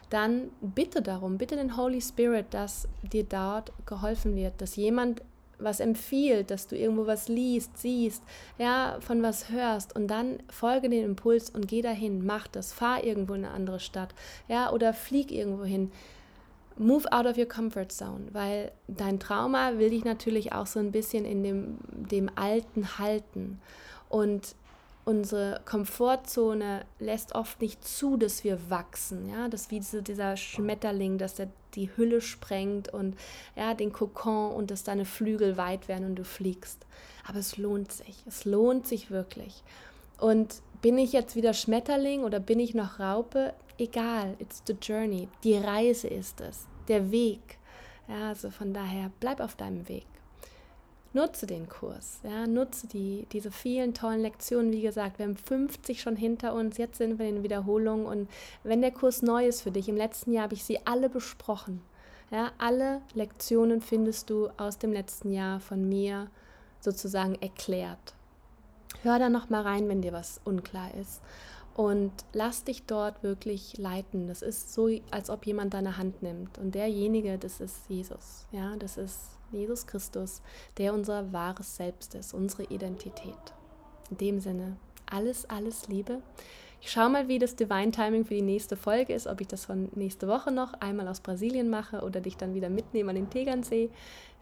[0.09, 5.21] dann bitte darum, bitte den Holy Spirit, dass dir dort geholfen wird, dass jemand
[5.59, 8.23] was empfiehlt, dass du irgendwo was liest, siehst,
[8.57, 13.03] ja, von was hörst und dann folge den Impuls und geh dahin, mach das, fahr
[13.03, 14.13] irgendwo in eine andere Stadt,
[14.47, 15.91] ja, oder flieg irgendwo hin.
[16.77, 20.91] Move out of your comfort zone, weil dein Trauma will dich natürlich auch so ein
[20.91, 23.61] bisschen in dem, dem Alten halten.
[24.09, 24.55] Und
[25.05, 29.29] unsere Komfortzone lässt oft nicht zu, dass wir wachsen.
[29.29, 33.15] Ja, das ist wie diese, dieser Schmetterling, dass der die Hülle sprengt und
[33.55, 36.85] ja, den Kokon und dass deine Flügel weit werden und du fliegst.
[37.27, 38.23] Aber es lohnt sich.
[38.25, 39.63] Es lohnt sich wirklich.
[40.19, 43.53] Und bin ich jetzt wieder Schmetterling oder bin ich noch Raupe?
[43.77, 45.27] Egal, it's the journey.
[45.43, 47.57] Die Reise ist es, der Weg.
[48.07, 50.05] Ja, also von daher bleib auf deinem Weg
[51.15, 54.73] nutze den Kurs, ja, nutze die, diese vielen tollen Lektionen.
[54.73, 58.29] Wie gesagt, wir haben 50 schon hinter uns, jetzt sind wir in Wiederholung und
[58.63, 61.81] wenn der Kurs neu ist für dich, im letzten Jahr habe ich sie alle besprochen.
[62.31, 66.29] Ja, alle Lektionen findest du aus dem letzten Jahr von mir
[66.81, 68.13] sozusagen erklärt.
[69.03, 71.21] Hör da noch mal rein, wenn dir was unklar ist
[71.75, 74.27] und lass dich dort wirklich leiten.
[74.27, 78.47] Das ist so, als ob jemand deine Hand nimmt und derjenige, das ist Jesus.
[78.51, 80.41] Ja, das ist Jesus Christus,
[80.77, 83.53] der unser wahres Selbst ist, unsere Identität.
[84.09, 86.21] In dem Sinne, alles, alles Liebe.
[86.81, 89.65] Ich schaue mal, wie das Divine Timing für die nächste Folge ist, ob ich das
[89.65, 93.29] von nächste Woche noch einmal aus Brasilien mache oder dich dann wieder mitnehme an den
[93.29, 93.89] Tegernsee.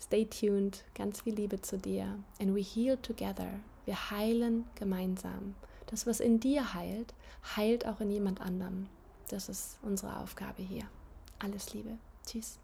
[0.01, 2.19] Stay tuned, ganz viel Liebe zu dir.
[2.41, 3.47] And we heal together.
[3.85, 5.55] Wir heilen gemeinsam.
[5.87, 7.13] Das, was in dir heilt,
[7.55, 8.87] heilt auch in jemand anderem.
[9.29, 10.83] Das ist unsere Aufgabe hier.
[11.39, 11.97] Alles Liebe.
[12.25, 12.62] Tschüss.